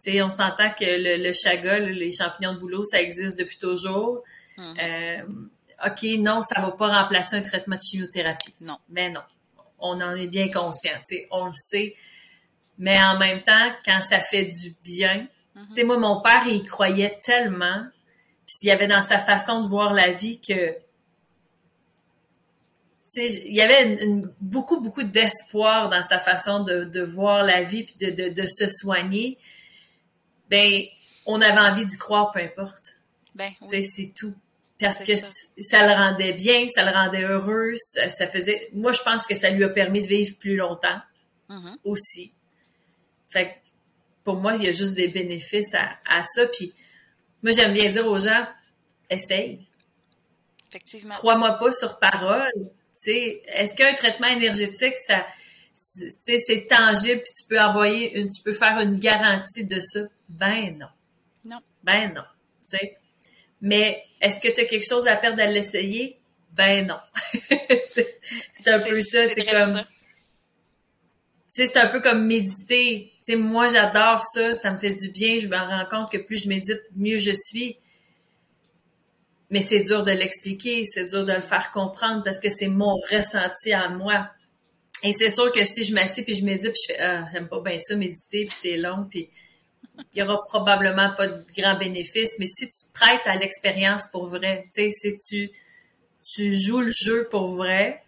[0.07, 4.23] on s'entend que le, le chaga, les champignons de bouleau, ça existe depuis toujours.
[4.59, 4.81] Mm-hmm.
[4.83, 8.55] Euh, OK, non, ça va pas remplacer un traitement de chimiothérapie.
[8.61, 8.79] Non.
[8.89, 9.23] Mais non.
[9.79, 10.99] On en est bien conscient,
[11.31, 11.95] on le sait.
[12.79, 15.27] Mais en même temps, quand ça fait du bien,
[15.75, 17.85] tu moi, mon père, il croyait tellement
[18.47, 20.77] puis il y avait dans sa façon de voir la vie que
[23.17, 23.97] il y avait
[24.41, 29.39] beaucoup, beaucoup d'espoir dans sa façon de, voir la vie puis de, se soigner.
[30.51, 30.83] Ben,
[31.27, 32.97] on avait envie d'y croire, peu importe.
[33.35, 34.35] Ben, c'est tout.
[34.81, 35.87] Parce que ça.
[35.87, 38.69] le rendait bien, ça le rendait heureux, ça, faisait.
[38.73, 41.01] Moi, je pense que ça lui a permis de vivre plus longtemps
[41.49, 41.77] mm-hmm.
[41.85, 42.33] aussi.
[43.31, 43.61] Fait
[44.25, 46.47] pour moi, il y a juste des bénéfices à, à ça.
[46.47, 46.75] Puis
[47.45, 48.47] moi, j'aime bien dire aux gens,
[49.11, 49.61] essaye.
[50.71, 51.15] Effectivement.
[51.15, 52.71] Crois-moi pas sur parole.
[53.07, 55.27] Est-ce qu'un traitement énergétique, ça,
[55.75, 60.01] c'est tangible, puis tu peux envoyer une, tu peux faire une garantie de ça?
[60.31, 60.87] Ben non.
[61.45, 61.61] Non.
[61.83, 62.25] Ben non.
[62.63, 62.97] sais.
[63.61, 66.19] Mais est-ce que tu as quelque chose à perdre à l'essayer?
[66.53, 66.99] Ben non.
[67.91, 69.27] c'est un peu ça.
[69.27, 69.83] C'est comme
[71.55, 73.13] c'est un peu comme méditer.
[73.31, 75.39] moi, j'adore ça, ça me fait du bien.
[75.39, 77.77] Je me rends compte que plus je médite, mieux je suis.
[79.51, 82.97] mais c'est dur de l'expliquer, c'est dur de le faire comprendre parce que c'est mon
[83.09, 84.29] ressenti à moi.
[85.05, 87.47] Et c'est sûr que si je m'assieds puis je médite puis je fais ah j'aime
[87.47, 89.29] pas bien ça méditer puis c'est long puis
[90.13, 94.09] il y aura probablement pas de grands bénéfices mais si tu te prêtes à l'expérience
[94.11, 95.51] pour vrai, tu sais si tu
[96.35, 98.03] tu joues le jeu pour vrai,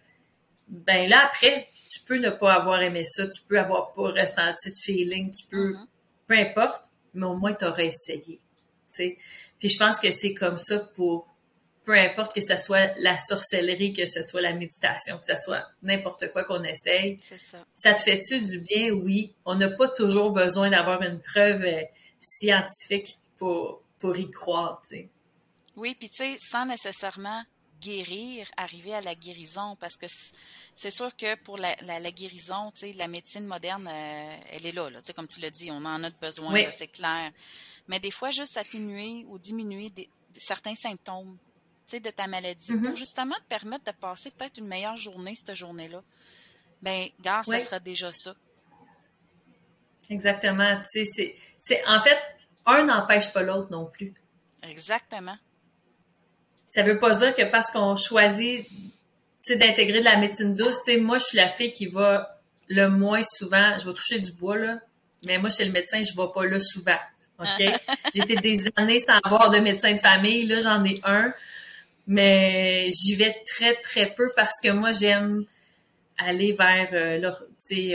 [0.67, 1.67] ben là après
[2.07, 5.73] peux ne pas avoir aimé ça, tu peux avoir pas ressenti de feeling, tu peux
[5.73, 5.87] mm-hmm.
[6.27, 6.83] peu importe,
[7.13, 8.39] mais au moins tu auras essayé.
[8.87, 9.17] sais.
[9.59, 11.27] Puis je pense que c'est comme ça pour
[11.87, 15.65] peu importe que ce soit la sorcellerie, que ce soit la méditation, que ce soit
[15.81, 17.17] n'importe quoi qu'on essaye.
[17.21, 17.59] Ça.
[17.73, 17.93] ça.
[17.93, 18.89] te fait-tu du bien?
[18.91, 19.33] Oui.
[19.45, 21.81] On n'a pas toujours besoin d'avoir une preuve euh,
[22.19, 25.09] scientifique pour, pour y croire, tu sais.
[25.77, 27.41] Oui, puis tu sais, sans nécessairement
[27.79, 30.07] guérir, arriver à la guérison, parce que
[30.75, 34.71] c'est sûr que pour la, la, guérison, tu sais, la médecine moderne, euh, elle est
[34.71, 37.31] là, là tu sais, comme tu l'as dit, on en a besoin, c'est clair.
[37.87, 39.91] Mais des fois, juste atténuer ou diminuer
[40.31, 41.37] certains symptômes
[41.93, 42.95] de ta maladie pour mm-hmm.
[42.97, 46.03] justement te permettre de passer peut-être une meilleure journée cette journée-là.
[46.81, 48.35] Ben, gars, ça sera déjà ça.
[50.09, 50.81] Exactement.
[50.91, 52.17] Tu sais, c'est, en fait,
[52.65, 54.13] un n'empêche pas l'autre non plus.
[54.63, 55.37] Exactement.
[56.77, 58.67] Ça veut pas dire que parce qu'on choisit,
[59.49, 63.77] d'intégrer de la médecine douce, moi, je suis la fille qui va le moins souvent,
[63.79, 64.77] je vais toucher du bois, là,
[65.25, 66.99] mais moi, chez le médecin, je vais pas là souvent.
[67.39, 67.65] OK?
[68.13, 70.45] J'étais des années sans avoir de médecin de famille.
[70.45, 71.33] Là, j'en ai un
[72.07, 75.43] mais j'y vais très très peu parce que moi j'aime
[76.17, 77.31] aller vers euh,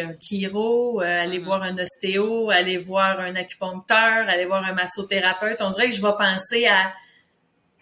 [0.02, 1.42] un chiro, euh, aller mm-hmm.
[1.42, 5.60] voir un ostéo, aller voir un acupuncteur, aller voir un massothérapeute.
[5.60, 6.92] On dirait que je vais penser à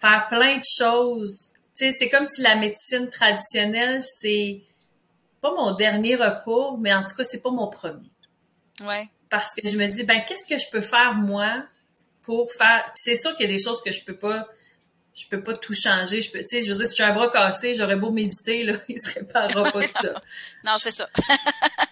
[0.00, 1.48] faire plein de choses.
[1.74, 4.62] c'est comme si la médecine traditionnelle, c'est
[5.40, 8.10] pas mon dernier recours, mais en tout cas, c'est pas mon premier.
[8.82, 9.08] Ouais.
[9.30, 11.64] Parce que je me dis, ben, qu'est-ce que je peux faire, moi,
[12.22, 12.90] pour faire...
[12.94, 14.48] c'est sûr qu'il y a des choses que je peux pas
[15.14, 16.22] je peux pas tout changer.
[16.22, 18.64] Je peux, tu sais, je veux dire, si j'ai un bras cassé, j'aurais beau méditer,
[18.64, 20.22] là, il se réparera pas ça.
[20.64, 21.08] non, c'est ça.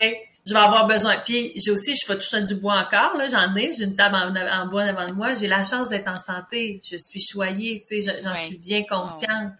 [0.00, 1.18] je vais avoir besoin.
[1.18, 3.96] Puis j'ai aussi, je fais tout ça du bois encore, là, j'en ai, j'ai une
[3.96, 5.34] table en, bois devant moi.
[5.34, 6.80] J'ai la chance d'être en santé.
[6.88, 9.52] Je suis choyée, tu sais, j'en suis bien consciente.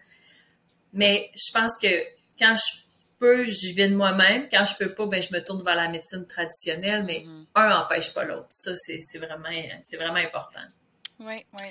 [0.92, 1.88] Mais je pense que
[2.38, 2.80] quand je
[3.18, 4.48] peux, j'y vais de moi-même.
[4.50, 7.44] Quand je peux pas, ben je me tourne vers la médecine traditionnelle, mais mm-hmm.
[7.56, 8.46] un n'empêche pas l'autre.
[8.50, 9.48] Ça, c'est vraiment,
[9.82, 10.64] c'est vraiment important.
[11.20, 11.64] Oui, oui.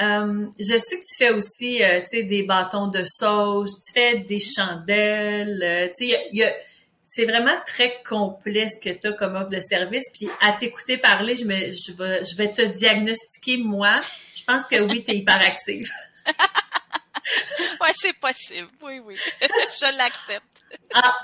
[0.00, 3.92] Euh, je sais que tu fais aussi, euh, tu sais, des bâtons de sauge, tu
[3.92, 6.30] fais des chandelles, euh, tu sais,
[7.12, 10.04] c'est vraiment très complet ce que tu as comme offre de service.
[10.14, 13.96] Puis à t'écouter parler, je, me, je, vais, je vais te diagnostiquer, moi.
[14.36, 15.90] Je pense que oui, tu es hyperactive.
[17.80, 18.68] oui, c'est possible.
[18.80, 19.16] Oui, oui.
[19.40, 20.64] je l'accepte.
[20.94, 21.16] Ah,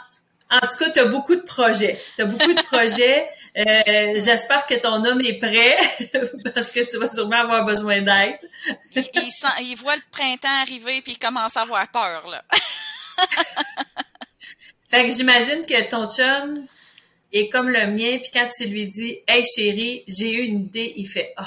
[0.51, 2.03] en tout cas, tu as beaucoup de projets.
[2.17, 3.31] Tu as beaucoup de projets.
[3.57, 5.77] Euh, j'espère que ton homme est prêt
[6.55, 8.39] parce que tu vas sûrement avoir besoin d'aide.
[8.97, 9.05] il,
[9.61, 12.45] il, voit le printemps arriver puis il commence à avoir peur, là.
[14.97, 16.67] Fait que j'imagine que ton chum
[17.33, 20.95] est comme le mien puis quand tu lui dis Hey chérie, j'ai eu une idée,
[20.97, 21.45] il fait oh,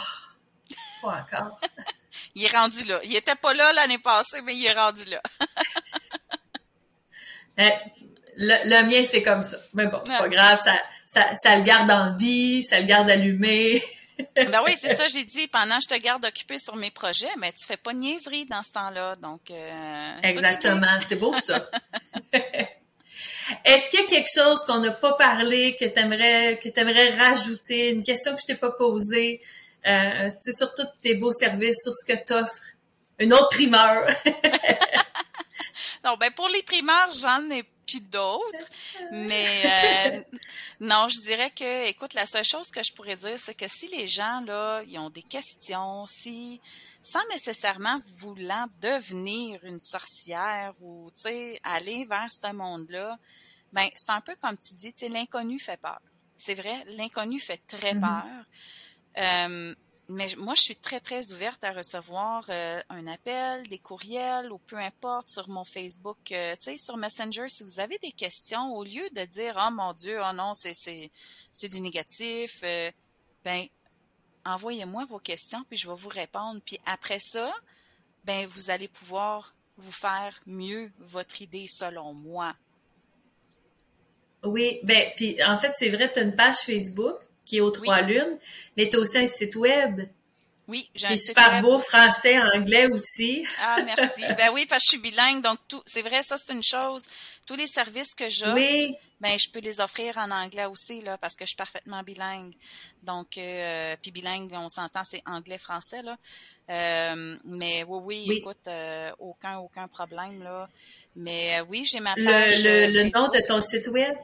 [1.02, 1.60] pas encore.
[2.36, 3.00] il est rendu là.
[3.04, 5.22] Il était pas là l'année passée, mais il est rendu là.
[7.60, 7.70] Euh,
[8.38, 9.58] le, mien, c'est comme ça.
[9.74, 10.76] Mais bon, c'est pas grave, ça,
[11.08, 13.84] ça, ça, le garde en vie, ça le garde allumé.
[14.38, 17.28] ben oui, c'est ça, j'ai dit, pendant que je te garde occupé sur mes projets,
[17.38, 19.42] mais tu fais pas de niaiserie dans ce temps-là, donc...
[19.52, 21.70] Euh, Exactement, c'est beau ça.
[23.66, 27.90] Est-ce qu'il y a quelque chose qu'on n'a pas parlé, que tu aimerais, aimerais rajouter,
[27.90, 29.42] une question que je t'ai pas posée,
[29.88, 32.62] euh, sur tous tes beaux services, sur ce que tu offres?
[33.20, 34.08] Une autre primeur?
[36.06, 38.70] non, ben pour les primeurs, j'en ai puis d'autres.
[39.12, 40.22] Mais euh,
[40.80, 43.88] non, je dirais que, écoute, la seule chose que je pourrais dire, c'est que si
[43.88, 46.62] les gens, là, ils ont des questions, si
[47.12, 51.10] sans nécessairement voulant devenir une sorcière ou,
[51.64, 53.18] aller vers ce monde-là,
[53.74, 56.02] ben c'est un peu comme tu dis, l'inconnu fait peur.
[56.38, 58.00] C'est vrai, l'inconnu fait très mm-hmm.
[58.00, 58.46] peur.
[59.18, 59.76] Euh,
[60.10, 64.58] mais moi, je suis très, très ouverte à recevoir euh, un appel, des courriels ou
[64.58, 68.74] peu importe sur mon Facebook, euh, tu sais, sur Messenger, si vous avez des questions,
[68.76, 71.12] au lieu de dire «Oh mon Dieu, oh non, c'est, c'est,
[71.54, 72.92] c'est du négatif euh,
[73.44, 73.68] ben
[74.46, 76.62] envoyez-moi vos questions, puis je vais vous répondre.
[76.66, 77.54] Puis après ça,
[78.26, 82.54] ben vous allez pouvoir vous faire mieux votre idée selon moi.
[84.44, 87.72] Oui, ben puis en fait, c'est vrai, tu as une page Facebook qui est aux
[87.72, 88.38] Trois Lunes,
[88.78, 90.02] mais tu as aussi un site web.
[90.68, 93.46] Oui, j'ai un site super beau, français, anglais aussi.
[93.60, 94.22] Ah, merci.
[94.38, 97.04] ben oui, parce que je suis bilingue, donc tout, c'est vrai, ça c'est une chose.
[97.48, 98.96] Tous les services que j'ai, oui.
[99.22, 102.54] Ben je peux les offrir en anglais aussi là, parce que je suis parfaitement bilingue.
[103.04, 106.18] Donc, euh, puis bilingue, on s'entend, c'est anglais-français là.
[107.44, 108.70] mais oui, oui, écoute,
[109.20, 110.68] aucun, aucun problème, là.
[111.16, 112.64] Mais oui, j'ai ma page.
[112.64, 114.18] Le, le, nom de ton site web?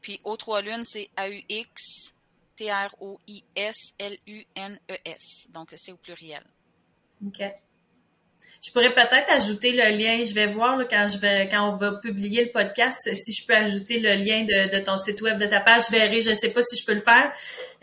[0.00, 2.14] Puis O3 Lunes, c'est A-U-X
[2.56, 5.48] T-R-O-I-S-L-U-N-E-S.
[5.50, 6.42] Donc, c'est au pluriel.
[7.26, 7.42] OK.
[8.64, 10.24] Je pourrais peut-être ajouter le lien.
[10.24, 13.54] Je vais voir quand je vais quand on va publier le podcast si je peux
[13.54, 15.82] ajouter le lien de, ton site web, de ta page.
[15.88, 16.22] Je verrai.
[16.22, 17.30] Je ne sais pas si je peux le faire,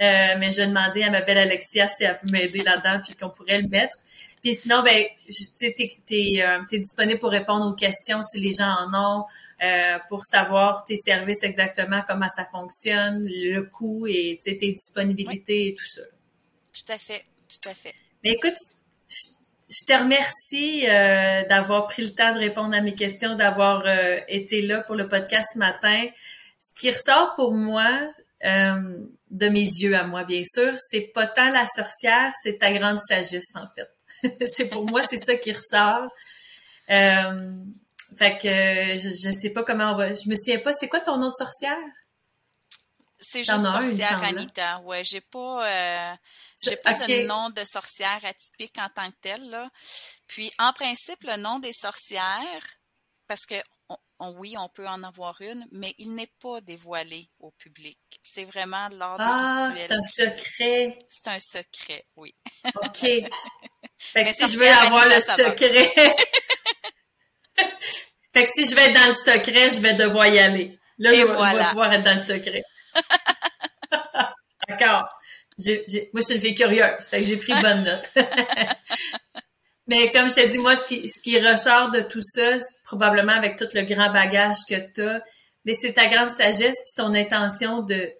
[0.02, 3.16] euh, mais je vais demander à ma belle Alexia si elle peut m'aider là-dedans puis
[3.16, 3.96] qu'on pourrait le mettre.
[4.42, 9.20] Puis sinon, ben, tu es, euh, disponible pour répondre aux questions si les gens en
[9.20, 9.26] ont.
[9.64, 15.76] Euh, pour savoir tes services exactement, comment ça fonctionne, le coût et tes disponibilités et
[15.76, 16.02] tout ça.
[16.74, 17.94] Tout à fait, tout à fait.
[18.24, 18.58] Mais écoute,
[19.12, 24.20] je, te remercie euh, d'avoir pris le temps de répondre à mes questions, d'avoir euh,
[24.28, 26.07] été là pour le podcast ce matin.
[26.59, 28.07] Ce qui ressort pour moi,
[28.43, 32.99] de mes yeux à moi, bien sûr, c'est pas tant la sorcière, c'est ta grande
[32.99, 34.45] sagesse, en fait.
[34.53, 36.07] c'est pour moi, c'est ça qui ressort.
[38.18, 38.47] Fait que
[38.99, 40.14] je, ne sais pas comment on va.
[40.14, 41.78] Je me souviens pas, c'est quoi ton nom de sorcière?
[43.22, 44.80] C'est juste sorcière Anita.
[44.80, 46.15] Ouais, j'ai pas euh,
[46.63, 49.69] j'ai pas de nom de sorcière atypique en tant que tel là.
[50.28, 52.65] Puis en principe le nom des sorcières
[53.28, 53.55] parce que
[54.19, 57.97] oui, on peut en avoir une, mais il n'est pas dévoilé au public.
[58.22, 60.97] C'est vraiment lors ah, c'est un secret.
[61.09, 62.36] C'est un secret, oui.
[62.84, 63.01] OK.
[63.97, 65.93] Fait que si je veux avoir le secret,
[68.34, 70.80] Fait que si je vais être dans le secret, je vais devoir y aller.
[70.97, 72.63] Là, je, vais pouvoir être dans le secret.
[74.72, 75.09] D'accord.
[76.13, 77.09] moi, je suis une fille curieuse.
[77.11, 78.09] J'ai pris bonne note.
[79.88, 80.86] Mais comme je t'ai dit, moi, ce
[81.22, 85.22] qui, ressort de tout ça, probablement avec tout le grand bagage que tu as,
[85.65, 88.13] mais c'est ta grande sagesse puis ton intention de,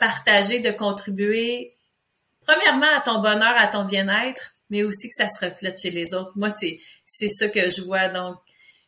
[0.00, 1.74] partager, de contribuer,
[2.46, 6.14] premièrement à ton bonheur, à ton bien-être, mais aussi que ça se reflète chez les
[6.14, 6.32] autres.
[6.34, 8.08] Moi, c'est, c'est ça que je vois.
[8.08, 8.36] Donc,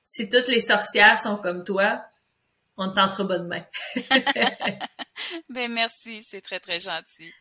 [0.02, 2.02] si toutes les sorcières sont comme toi,
[2.80, 3.64] on t'entre bonne main.
[5.50, 7.32] ben merci, c'est très très gentil.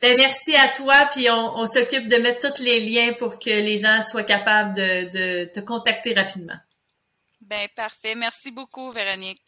[0.00, 3.78] Ben merci à toi, puis on, s'occupe de mettre tous les liens pour que les
[3.78, 6.58] gens soient capables de, te contacter rapidement.
[7.40, 9.42] Ben parfait, merci beaucoup Véronique.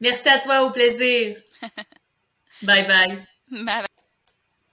[0.00, 1.36] Merci à toi, au plaisir.
[2.62, 3.26] bye bye.
[3.50, 3.84] Bye.